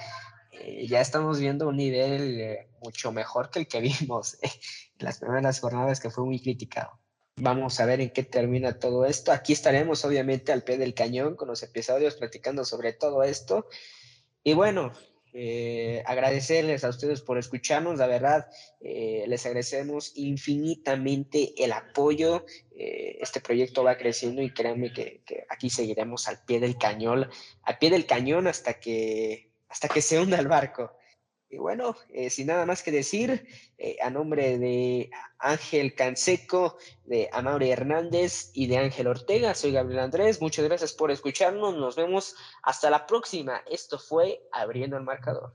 [0.88, 4.50] ya estamos viendo un nivel mucho mejor que el que vimos en
[4.98, 6.98] las primeras jornadas, que fue muy criticado.
[7.38, 9.30] Vamos a ver en qué termina todo esto.
[9.30, 13.68] Aquí estaremos, obviamente, al pie del cañón con los episodios platicando sobre todo esto.
[14.42, 14.92] Y bueno,
[15.32, 18.48] eh, agradecerles a ustedes por escucharnos, la verdad,
[18.80, 22.46] eh, les agradecemos infinitamente el apoyo.
[22.76, 27.28] Eh, este proyecto va creciendo y créanme que, aquí seguiremos al pie del cañón,
[27.62, 30.96] al pie del cañón hasta que, hasta que se hunda el barco.
[31.48, 31.96] Y bueno,
[32.28, 33.46] sin nada más que decir,
[34.02, 40.40] a nombre de Ángel Canseco, de Amaury Hernández y de Ángel Ortega, soy Gabriel Andrés.
[40.42, 41.76] Muchas gracias por escucharnos.
[41.76, 43.62] Nos vemos hasta la próxima.
[43.70, 45.54] Esto fue Abriendo el Marcador.